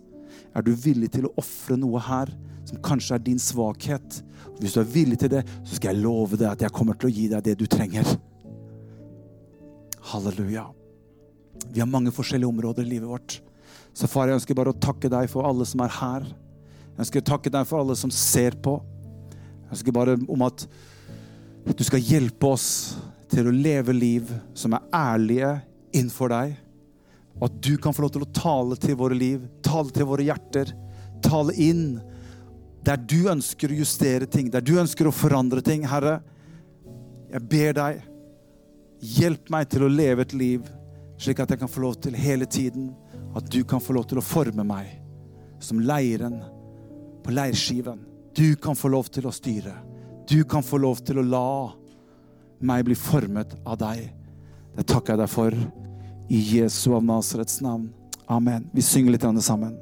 [0.54, 2.30] Er du villig til å ofre noe her
[2.68, 4.20] som kanskje er din svakhet?
[4.60, 7.10] Hvis du er villig til det, så skal jeg love deg at jeg kommer til
[7.10, 8.06] å gi deg det du trenger.
[10.14, 10.68] Halleluja.
[11.72, 13.40] Vi har mange forskjellige områder i livet vårt.
[13.94, 16.26] Så far, jeg ønsker bare å takke deg for alle som er her.
[16.94, 18.76] Jeg ønsker å takke deg for alle som ser på.
[19.64, 20.66] Jeg ønsker bare om at
[21.74, 22.68] du skal hjelpe oss
[23.32, 25.50] til å leve liv som er ærlige
[25.94, 26.54] innenfor deg.
[27.40, 30.26] Og at du kan få lov til å tale til våre liv, tale til våre
[30.26, 30.70] hjerter.
[31.24, 31.96] Tale inn
[32.86, 35.86] der du ønsker å justere ting, der du ønsker å forandre ting.
[35.88, 36.20] Herre,
[37.32, 38.02] jeg ber deg,
[39.04, 40.64] hjelp meg til å leve et liv
[41.20, 42.90] slik at jeg kan få lov til hele tiden
[43.36, 44.90] at du kan få lov til å forme meg
[45.62, 46.40] som leiren
[47.24, 48.02] på leirskiven.
[48.36, 49.72] Du kan få lov til å styre.
[50.28, 51.48] Du kan få lov til å la
[52.64, 54.08] meg bli formet av deg.
[54.74, 55.56] Det takker jeg deg for
[56.28, 57.90] i Jesu av Nasarets navn.
[58.28, 58.68] Amen.
[58.72, 59.76] Vi synger litt sammen.